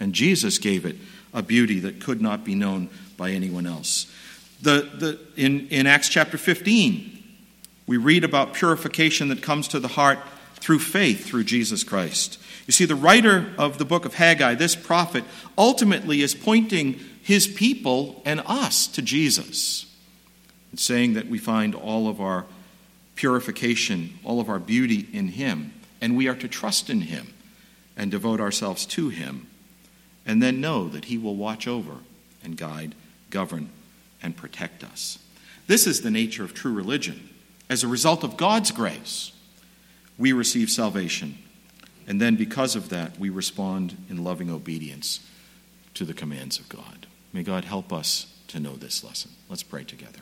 And 0.00 0.12
Jesus 0.12 0.58
gave 0.58 0.84
it 0.84 0.96
a 1.32 1.44
beauty 1.44 1.78
that 1.78 2.00
could 2.00 2.20
not 2.20 2.44
be 2.44 2.56
known 2.56 2.90
by 3.16 3.30
anyone 3.30 3.68
else. 3.68 4.12
The, 4.60 4.90
the, 4.98 5.20
in, 5.36 5.68
in 5.68 5.86
Acts 5.86 6.08
chapter 6.08 6.36
15, 6.36 7.22
we 7.86 7.98
read 7.98 8.24
about 8.24 8.52
purification 8.52 9.28
that 9.28 9.42
comes 9.42 9.68
to 9.68 9.78
the 9.78 9.86
heart 9.86 10.18
through 10.64 10.78
faith 10.78 11.26
through 11.26 11.44
Jesus 11.44 11.84
Christ. 11.84 12.40
You 12.66 12.72
see, 12.72 12.86
the 12.86 12.94
writer 12.94 13.52
of 13.58 13.76
the 13.76 13.84
book 13.84 14.06
of 14.06 14.14
Haggai, 14.14 14.54
this 14.54 14.74
prophet, 14.74 15.22
ultimately 15.58 16.22
is 16.22 16.34
pointing 16.34 16.98
his 17.22 17.46
people 17.46 18.22
and 18.24 18.40
us 18.46 18.86
to 18.86 19.02
Jesus, 19.02 19.84
and 20.70 20.80
saying 20.80 21.12
that 21.14 21.28
we 21.28 21.36
find 21.36 21.74
all 21.74 22.08
of 22.08 22.18
our 22.18 22.46
purification, 23.14 24.18
all 24.24 24.40
of 24.40 24.48
our 24.48 24.58
beauty 24.58 25.06
in 25.12 25.28
him, 25.28 25.74
and 26.00 26.16
we 26.16 26.28
are 26.28 26.34
to 26.34 26.48
trust 26.48 26.88
in 26.88 27.02
him 27.02 27.34
and 27.94 28.10
devote 28.10 28.40
ourselves 28.40 28.86
to 28.86 29.10
him, 29.10 29.46
and 30.24 30.42
then 30.42 30.62
know 30.62 30.88
that 30.88 31.04
he 31.04 31.18
will 31.18 31.36
watch 31.36 31.68
over 31.68 31.96
and 32.42 32.56
guide, 32.56 32.94
govern, 33.28 33.68
and 34.22 34.34
protect 34.34 34.82
us. 34.82 35.18
This 35.66 35.86
is 35.86 36.00
the 36.00 36.10
nature 36.10 36.42
of 36.42 36.54
true 36.54 36.72
religion. 36.72 37.28
As 37.68 37.84
a 37.84 37.88
result 37.88 38.24
of 38.24 38.38
God's 38.38 38.70
grace, 38.70 39.30
we 40.18 40.32
receive 40.32 40.70
salvation 40.70 41.38
and 42.06 42.20
then, 42.20 42.36
because 42.36 42.76
of 42.76 42.90
that, 42.90 43.18
we 43.18 43.30
respond 43.30 43.96
in 44.10 44.22
loving 44.22 44.50
obedience 44.50 45.20
to 45.94 46.04
the 46.04 46.14
commands 46.14 46.58
of 46.58 46.68
God. 46.68 47.06
May 47.32 47.42
God 47.42 47.64
help 47.64 47.92
us 47.92 48.26
to 48.48 48.60
know 48.60 48.76
this 48.76 49.02
lesson. 49.02 49.30
Let's 49.48 49.62
pray 49.62 49.84
together. 49.84 50.20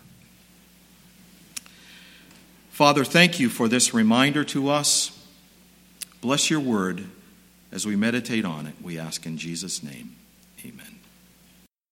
Father, 2.71 3.05
thank 3.05 3.41
you 3.41 3.49
for 3.49 3.69
this 3.69 3.93
reminder 3.93 4.45
to 4.45 4.69
us. 4.69 5.19
Bless 6.21 6.51
your 6.51 6.61
word 6.61 7.05
as 7.73 7.85
we 7.85 7.97
meditate 7.97 8.45
on 8.45 8.67
it. 8.67 8.75
We 8.81 8.99
ask 8.99 9.27
in 9.27 9.37
Jesus' 9.37 9.83
name. 9.83 10.17
Amen. 10.65 11.02